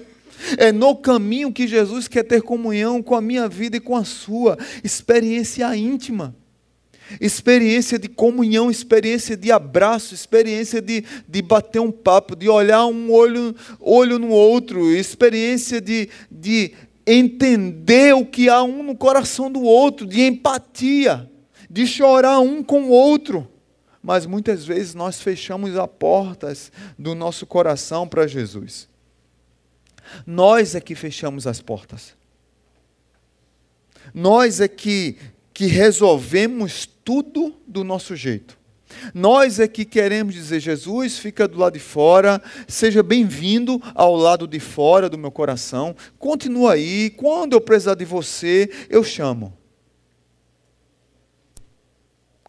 É 0.58 0.72
no 0.72 0.96
caminho 0.96 1.52
que 1.52 1.68
Jesus 1.68 2.08
quer 2.08 2.24
ter 2.24 2.42
comunhão 2.42 3.02
com 3.02 3.16
a 3.16 3.22
minha 3.22 3.50
vida 3.50 3.78
e 3.78 3.80
com 3.80 3.96
a 3.96 4.04
sua. 4.04 4.58
Experiência 4.84 5.76
íntima 5.76 6.36
experiência 7.20 8.00
de 8.00 8.08
comunhão, 8.08 8.70
experiência 8.70 9.36
de 9.36 9.52
abraço, 9.52 10.14
experiência 10.14 10.82
de, 10.82 11.04
de 11.28 11.42
bater 11.42 11.80
um 11.80 11.92
papo, 11.92 12.36
de 12.36 12.50
olhar 12.50 12.86
um 12.86 13.12
olho, 13.12 13.56
olho 13.80 14.20
no 14.20 14.30
outro, 14.30 14.92
experiência 14.92 15.80
de, 15.80 16.10
de 16.32 16.74
entender 17.06 18.14
o 18.14 18.26
que 18.26 18.50
há 18.50 18.64
um 18.64 18.84
no 18.84 18.96
coração 18.96 19.52
do 19.52 19.62
outro, 19.62 20.06
de 20.06 20.22
empatia, 20.22 21.30
de 21.70 21.86
chorar 21.86 22.40
um 22.40 22.64
com 22.64 22.84
o 22.84 22.90
outro. 22.90 23.48
Mas 24.02 24.26
muitas 24.26 24.66
vezes 24.66 24.94
nós 24.94 25.22
fechamos 25.22 25.78
as 25.78 25.90
portas 25.98 26.72
do 27.00 27.16
nosso 27.16 27.46
coração 27.46 28.08
para 28.08 28.28
Jesus. 28.28 28.90
Nós 30.26 30.76
é 30.76 30.82
que 30.82 30.94
fechamos 30.94 31.48
as 31.48 31.62
portas. 31.62 32.14
Nós 34.14 34.60
é 34.60 34.68
que 34.68 35.18
que 35.54 35.68
resolvemos 35.68 36.90
tudo 37.04 37.56
do 37.68 37.84
nosso 37.84 38.16
jeito. 38.16 38.58
Nós 39.14 39.60
é 39.60 39.68
que 39.68 39.86
queremos 39.86 40.34
dizer, 40.34 40.60
Jesus, 40.60 41.18
fica 41.18 41.48
do 41.48 41.58
lado 41.58 41.74
de 41.74 41.80
fora, 41.80 42.42
seja 42.68 43.02
bem-vindo 43.02 43.82
ao 43.96 44.16
lado 44.16 44.48
de 44.48 44.60
fora 44.60 45.10
do 45.10 45.18
meu 45.18 45.32
coração, 45.32 45.96
continua 46.20 46.74
aí, 46.74 47.10
quando 47.10 47.54
eu 47.54 47.62
precisar 47.62 47.96
de 47.96 48.06
você, 48.06 48.70
eu 48.90 49.04
chamo. 49.04 49.58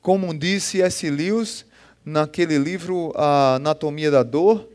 Como 0.02 0.36
disse 0.36 0.82
S. 0.82 1.08
Lewis 1.08 1.64
naquele 2.04 2.58
livro 2.58 3.12
A 3.16 3.54
Anatomia 3.54 4.10
da 4.10 4.22
Dor, 4.22 4.68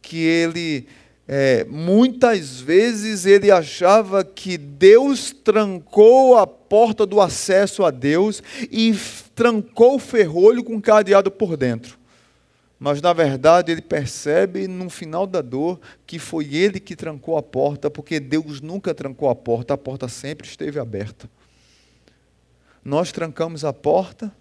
que 0.00 0.18
ele 0.18 0.86
É, 1.32 1.64
muitas 1.66 2.60
vezes 2.60 3.24
ele 3.24 3.52
achava 3.52 4.24
que 4.24 4.58
Deus 4.58 5.30
trancou 5.30 6.36
a 6.36 6.44
porta 6.44 7.06
do 7.06 7.20
acesso 7.20 7.84
a 7.84 7.92
Deus 7.92 8.42
e 8.68 8.92
trancou 9.32 9.94
o 9.94 10.00
ferrolho 10.00 10.64
com 10.64 10.80
cadeado 10.80 11.30
por 11.30 11.56
dentro. 11.56 11.96
Mas 12.80 13.00
na 13.00 13.12
verdade 13.12 13.70
ele 13.70 13.80
percebe 13.80 14.66
no 14.66 14.90
final 14.90 15.24
da 15.24 15.40
dor 15.40 15.80
que 16.04 16.18
foi 16.18 16.52
ele 16.52 16.80
que 16.80 16.96
trancou 16.96 17.36
a 17.36 17.42
porta, 17.44 17.88
porque 17.88 18.18
Deus 18.18 18.60
nunca 18.60 18.92
trancou 18.92 19.30
a 19.30 19.34
porta, 19.36 19.74
a 19.74 19.78
porta 19.78 20.08
sempre 20.08 20.48
esteve 20.48 20.80
aberta. 20.80 21.30
Nós 22.84 23.12
trancamos 23.12 23.64
a 23.64 23.72
porta 23.72 24.32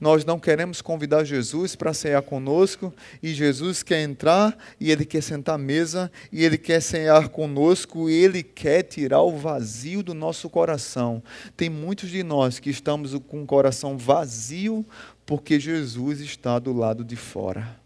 nós 0.00 0.24
não 0.24 0.40
queremos 0.40 0.80
convidar 0.80 1.24
Jesus 1.24 1.76
para 1.76 1.92
cear 1.92 2.22
conosco, 2.22 2.92
e 3.22 3.34
Jesus 3.34 3.82
quer 3.82 4.00
entrar, 4.00 4.56
e 4.80 4.90
Ele 4.90 5.04
quer 5.04 5.22
sentar 5.22 5.56
à 5.56 5.58
mesa, 5.58 6.10
e 6.32 6.42
Ele 6.42 6.56
quer 6.56 6.80
cear 6.80 7.28
conosco, 7.28 8.08
e 8.08 8.14
Ele 8.14 8.42
quer 8.42 8.82
tirar 8.82 9.20
o 9.20 9.36
vazio 9.36 10.02
do 10.02 10.14
nosso 10.14 10.48
coração. 10.48 11.22
Tem 11.54 11.68
muitos 11.68 12.08
de 12.08 12.22
nós 12.22 12.58
que 12.58 12.70
estamos 12.70 13.12
com 13.28 13.42
o 13.42 13.46
coração 13.46 13.98
vazio, 13.98 14.86
porque 15.26 15.60
Jesus 15.60 16.20
está 16.20 16.58
do 16.58 16.72
lado 16.72 17.04
de 17.04 17.16
fora. 17.16 17.78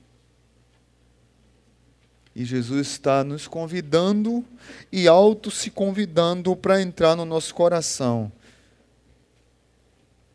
E 2.34 2.44
Jesus 2.44 2.88
está 2.88 3.22
nos 3.22 3.46
convidando 3.46 4.44
e 4.90 5.06
auto 5.06 5.50
se 5.50 5.70
convidando 5.70 6.54
para 6.56 6.80
entrar 6.80 7.14
no 7.16 7.24
nosso 7.24 7.54
coração. 7.54 8.30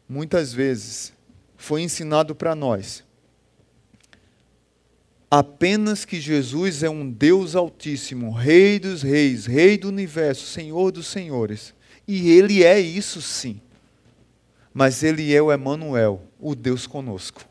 Muitas 0.08 0.54
vezes, 0.54 1.14
foi 1.60 1.84
ensinado 1.84 2.34
para 2.34 2.56
nós 2.56 3.04
apenas 5.30 6.06
que 6.06 6.20
Jesus 6.20 6.82
é 6.82 6.90
um 6.90 7.10
Deus 7.10 7.56
Altíssimo, 7.56 8.32
Rei 8.32 8.80
dos 8.80 9.04
Reis, 9.04 9.46
Rei 9.46 9.78
do 9.78 9.90
Universo, 9.90 10.46
Senhor 10.48 10.92
dos 10.92 11.08
Senhores. 11.08 11.74
E 12.08 12.32
Ele 12.32 12.64
é 12.64 12.80
isso 12.80 13.22
sim. 13.22 13.62
Mas 14.74 15.04
Ele 15.04 15.34
é 15.34 15.42
o 15.42 15.52
Emanuel, 15.52 16.24
o 16.40 16.56
Deus 16.56 16.88
conosco. 16.88 17.46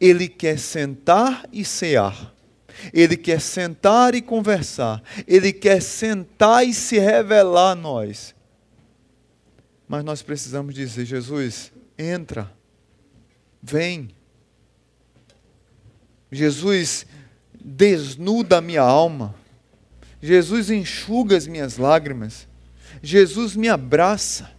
Ele 0.00 0.28
quer 0.28 0.58
sentar 0.58 1.48
e 1.52 1.64
cear. 1.64 2.34
Ele 2.92 3.16
quer 3.16 3.40
sentar 3.40 4.14
e 4.14 4.20
conversar. 4.20 5.02
Ele 5.26 5.52
quer 5.52 5.80
sentar 5.80 6.66
e 6.66 6.74
se 6.74 6.98
revelar 6.98 7.70
a 7.70 7.74
nós. 7.74 8.34
Mas 9.88 10.04
nós 10.04 10.20
precisamos 10.20 10.74
dizer: 10.74 11.06
Jesus, 11.06 11.72
entra. 11.96 12.55
Vem. 13.68 14.10
Jesus 16.30 17.04
desnuda 17.60 18.58
a 18.58 18.60
minha 18.60 18.82
alma. 18.82 19.34
Jesus 20.22 20.70
enxuga 20.70 21.36
as 21.36 21.48
minhas 21.48 21.76
lágrimas. 21.76 22.46
Jesus 23.02 23.56
me 23.56 23.68
abraça. 23.68 24.52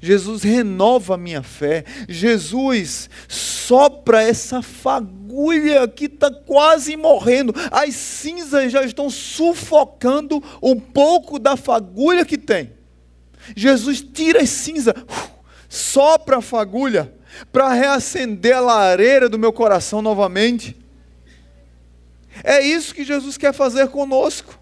Jesus 0.00 0.42
renova 0.42 1.14
a 1.14 1.18
minha 1.18 1.42
fé. 1.42 1.84
Jesus 2.08 3.10
sopra 3.28 4.22
essa 4.22 4.62
fagulha 4.62 5.86
que 5.86 6.06
está 6.06 6.30
quase 6.30 6.96
morrendo. 6.96 7.54
As 7.70 7.94
cinzas 7.94 8.72
já 8.72 8.82
estão 8.82 9.10
sufocando 9.10 10.42
um 10.62 10.80
pouco 10.80 11.38
da 11.38 11.54
fagulha 11.54 12.24
que 12.24 12.38
tem. 12.38 12.72
Jesus 13.54 14.00
tira 14.00 14.40
as 14.40 14.48
cinzas, 14.48 14.94
sopra 15.68 16.38
a 16.38 16.42
fagulha 16.42 17.12
para 17.52 17.72
reacender 17.72 18.56
a 18.56 18.60
lareira 18.60 19.28
do 19.28 19.38
meu 19.38 19.52
coração 19.52 20.02
novamente. 20.02 20.76
É 22.42 22.60
isso 22.60 22.94
que 22.94 23.04
Jesus 23.04 23.36
quer 23.36 23.52
fazer 23.52 23.88
conosco. 23.88 24.58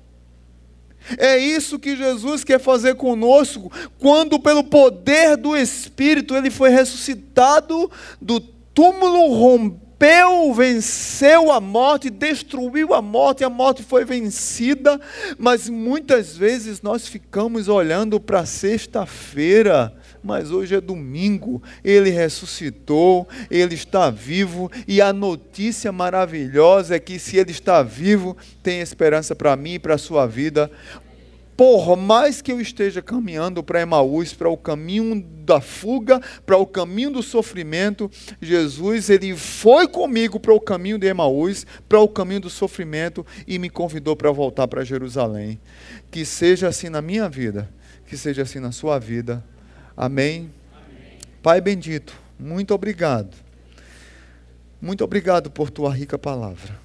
É 1.18 1.39
isso 1.39 1.79
que 1.79 1.97
Jesus 1.97 2.45
quer 2.45 2.61
fazer 2.61 2.95
conosco, 2.95 3.73
quando, 3.99 4.39
pelo 4.39 4.62
poder 4.62 5.37
do 5.37 5.57
Espírito, 5.57 6.37
ele 6.37 6.51
foi 6.51 6.71
ressuscitado 6.71 7.91
do 8.21 8.39
túmulo, 8.39 9.79
rompeu, 10.01 10.55
venceu 10.55 11.53
a 11.53 11.61
morte, 11.61 12.09
destruiu 12.09 12.95
a 12.95 13.03
morte, 13.03 13.45
a 13.45 13.51
morte 13.51 13.83
foi 13.83 14.05
vencida, 14.05 14.99
mas 15.39 15.69
muitas 15.69 16.35
vezes 16.35 16.81
nós 16.81 17.07
ficamos 17.07 17.69
olhando 17.69 18.19
para 18.19 18.47
sexta-feira 18.47 19.95
mas 20.23 20.51
hoje 20.51 20.75
é 20.75 20.81
domingo, 20.83 21.63
ele 21.83 22.11
ressuscitou, 22.11 23.27
ele 23.51 23.75
está 23.75 24.11
vivo, 24.11 24.71
e 24.87 25.01
a 25.01 25.15
notícia 25.15 25.91
maravilhosa 25.91 26.97
é 26.97 26.99
que 26.99 27.19
se 27.19 27.39
ele 27.39 27.53
está 27.53 27.83
vivo, 27.83 28.37
tem 28.63 28.81
esperança 28.81 29.35
para 29.35 29.57
mim 29.57 29.75
e 29.75 29.79
para 29.79 29.95
a 29.95 29.99
sua 29.99 30.27
vida. 30.27 30.71
Por 31.61 31.95
mais 31.95 32.41
que 32.41 32.51
eu 32.51 32.59
esteja 32.59 33.03
caminhando 33.03 33.63
para 33.63 33.83
Emaús, 33.83 34.33
para 34.33 34.49
o 34.49 34.57
caminho 34.57 35.23
da 35.45 35.61
fuga, 35.61 36.19
para 36.47 36.57
o 36.57 36.67
caminho 36.67 37.11
do 37.11 37.23
sofrimento, 37.23 38.11
Jesus, 38.41 39.11
ele 39.11 39.37
foi 39.37 39.87
comigo 39.87 40.41
para 40.41 40.55
o 40.55 40.59
caminho 40.59 40.99
de 40.99 41.07
Emaús, 41.07 41.67
para 41.87 42.01
o 42.01 42.09
caminho 42.09 42.41
do 42.41 42.49
sofrimento 42.49 43.27
e 43.47 43.59
me 43.59 43.69
convidou 43.69 44.17
para 44.17 44.33
voltar 44.33 44.67
para 44.69 44.83
Jerusalém. 44.85 45.61
Que 46.11 46.25
seja 46.25 46.67
assim 46.67 46.89
na 46.89 47.03
minha 47.03 47.29
vida, 47.29 47.69
que 48.07 48.17
seja 48.17 48.41
assim 48.41 48.59
na 48.59 48.73
sua 48.73 48.99
vida. 48.99 49.45
Amém? 49.95 50.51
Amém? 50.73 51.19
Pai 51.43 51.61
bendito, 51.61 52.19
muito 52.39 52.73
obrigado. 52.73 53.37
Muito 54.81 55.05
obrigado 55.05 55.51
por 55.51 55.69
tua 55.69 55.93
rica 55.93 56.19
palavra. 56.19 56.81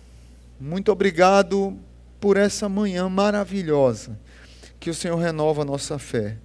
Muito 0.59 0.91
obrigado 0.91 1.79
por 2.19 2.35
essa 2.35 2.67
manhã 2.67 3.07
maravilhosa 3.07 4.24
que 4.85 4.89
o 4.91 4.93
Senhor 4.93 5.17
renova 5.17 5.63
a 5.63 5.65
nossa 5.65 5.97
fé 5.97 6.37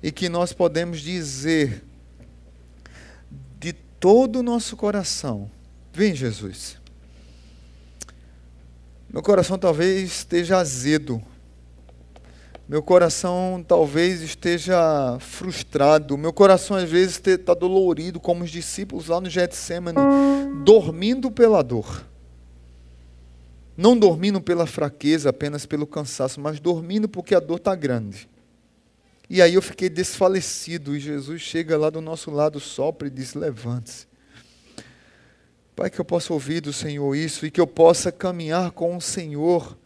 e 0.00 0.12
que 0.12 0.28
nós 0.28 0.52
podemos 0.52 1.00
dizer 1.00 1.82
de 3.58 3.72
todo 3.72 4.38
o 4.38 4.42
nosso 4.42 4.76
coração: 4.76 5.50
Vem, 5.92 6.14
Jesus. 6.14 6.78
Meu 9.12 9.20
coração 9.20 9.58
talvez 9.58 10.12
esteja 10.12 10.58
azedo 10.58 11.20
meu 12.68 12.82
coração 12.82 13.62
talvez 13.66 14.22
esteja 14.22 15.18
frustrado. 15.18 16.16
Meu 16.16 16.32
coração 16.32 16.76
às 16.76 16.88
vezes 16.88 17.20
está 17.26 17.52
dolorido, 17.52 18.20
como 18.20 18.44
os 18.44 18.50
discípulos 18.50 19.08
lá 19.08 19.20
no 19.20 19.28
Getsemane, 19.28 19.98
dormindo 20.64 21.30
pela 21.30 21.60
dor. 21.60 22.06
Não 23.76 23.96
dormindo 23.96 24.40
pela 24.40 24.66
fraqueza, 24.66 25.30
apenas 25.30 25.64
pelo 25.64 25.86
cansaço, 25.86 26.40
mas 26.40 26.60
dormindo 26.60 27.08
porque 27.08 27.34
a 27.34 27.40
dor 27.40 27.56
está 27.56 27.74
grande. 27.74 28.28
E 29.28 29.40
aí 29.40 29.54
eu 29.54 29.62
fiquei 29.62 29.88
desfalecido 29.88 30.94
e 30.94 31.00
Jesus 31.00 31.40
chega 31.40 31.76
lá 31.78 31.88
do 31.88 32.00
nosso 32.00 32.30
lado, 32.30 32.60
sopra 32.60 33.08
e 33.08 33.10
diz: 33.10 33.34
levante-se. 33.34 34.06
Pai, 35.74 35.88
que 35.88 35.98
eu 35.98 36.04
possa 36.04 36.32
ouvir 36.32 36.60
do 36.60 36.72
Senhor 36.72 37.14
isso 37.14 37.46
e 37.46 37.50
que 37.50 37.60
eu 37.60 37.66
possa 37.66 38.12
caminhar 38.12 38.72
com 38.72 38.94
o 38.94 39.00
Senhor 39.00 39.76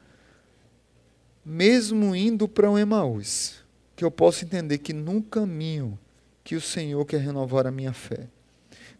mesmo 1.48 2.16
indo 2.16 2.48
para 2.48 2.68
um 2.68 2.76
Emaús, 2.76 3.64
que 3.94 4.04
eu 4.04 4.10
possa 4.10 4.44
entender 4.44 4.78
que 4.78 4.92
num 4.92 5.22
caminho 5.22 5.96
que 6.42 6.56
o 6.56 6.60
Senhor 6.60 7.04
quer 7.04 7.20
renovar 7.20 7.68
a 7.68 7.70
minha 7.70 7.92
fé, 7.92 8.26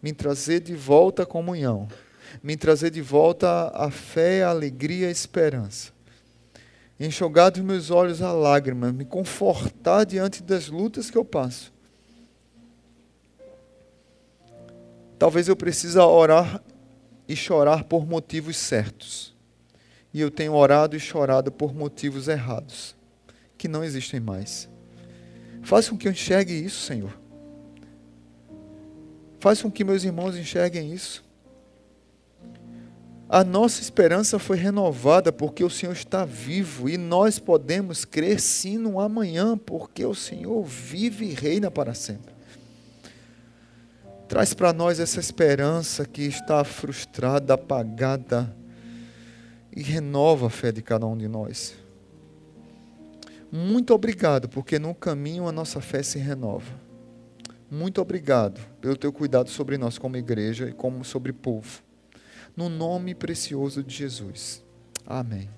me 0.01 0.13
trazer 0.13 0.61
de 0.61 0.73
volta 0.73 1.25
a 1.25 1.27
comunhão, 1.27 1.89
me 2.43 2.57
trazer 2.57 2.91
de 2.91 3.01
volta 3.03 3.71
a 3.75 3.91
fé, 3.91 4.43
a 4.43 4.51
alegria, 4.51 5.09
a 5.09 5.11
esperança, 5.11 5.93
enxugar 6.99 7.51
dos 7.51 7.63
meus 7.63 7.91
olhos 7.91 8.23
a 8.23 8.33
lágrima, 8.33 8.93
me 8.93 9.05
confortar 9.05 10.05
diante 10.05 10.43
das 10.43 10.69
lutas 10.69 11.11
que 11.11 11.19
eu 11.19 11.25
passo. 11.25 11.73
Talvez 15.19 15.49
eu 15.49 15.57
precise 15.57 15.99
orar 15.99 16.63
e 17.29 17.35
chorar 17.35 17.85
por 17.85 18.07
motivos 18.07 18.57
certos 18.57 19.37
e 20.17 20.21
eu 20.23 20.31
tenho 20.31 20.55
orado 20.55 20.97
e 20.97 20.99
chorado 20.99 21.53
por 21.53 21.75
motivos 21.75 22.27
errados, 22.27 22.97
que 23.59 23.69
não 23.69 23.85
existem 23.85 24.19
mais. 24.19 24.67
Faz 25.63 25.91
com 25.91 25.99
que 25.99 26.09
eu 26.09 26.13
enxergue 26.13 26.55
isso, 26.55 26.87
Senhor. 26.87 27.15
Faz 29.39 29.61
com 29.61 29.71
que 29.71 29.85
meus 29.85 30.05
irmãos 30.05 30.35
enxerguem 30.35 30.91
isso. 30.91 31.23
A 33.29 33.43
nossa 33.43 33.81
esperança 33.81 34.39
foi 34.39 34.57
renovada 34.57 35.33
porque 35.33 35.65
o 35.65 35.71
Senhor 35.71 35.93
está 35.93 36.25
vivo 36.25 36.89
e 36.89 36.97
nós 36.97 37.41
podemos 37.41 38.05
crer 38.05 38.41
sim 38.41 38.79
no 38.79 39.01
amanhã, 39.01 39.59
porque 39.59 40.05
o 40.05 40.15
Senhor 40.15 40.63
vive 40.65 41.27
e 41.27 41.35
reina 41.35 41.69
para 41.69 41.93
sempre. 41.93 42.33
Traz 44.29 44.55
para 44.55 44.73
nós 44.73 45.01
essa 45.01 45.19
esperança 45.19 46.05
que 46.05 46.23
está 46.23 46.63
frustrada, 46.63 47.55
apagada, 47.55 48.55
e 49.75 49.83
renova 49.83 50.47
a 50.47 50.51
fé 50.51 50.73
de 50.73 50.81
cada 50.81 51.07
um 51.07 51.17
de 51.17 51.29
nós. 51.29 51.75
Muito 53.53 53.93
obrigado, 53.93 54.49
porque 54.49 54.79
no 54.79 54.95
caminho 54.95 55.47
a 55.47 55.53
nossa 55.53 55.81
fé 55.81 56.03
se 56.03 56.19
renova. 56.19 56.73
Muito 57.71 58.01
obrigado 58.01 58.61
pelo 58.81 58.97
teu 58.97 59.13
cuidado 59.13 59.51
sobre 59.51 59.77
nós 59.77 59.99
como 59.99 60.17
igreja 60.17 60.69
e 60.69 60.73
como 60.73 61.05
sobre 61.05 61.33
povo. 61.33 61.86
No 62.57 62.69
nome 62.71 63.15
precioso 63.15 63.83
de 63.83 63.95
Jesus. 63.95 64.65
Amém. 65.07 65.51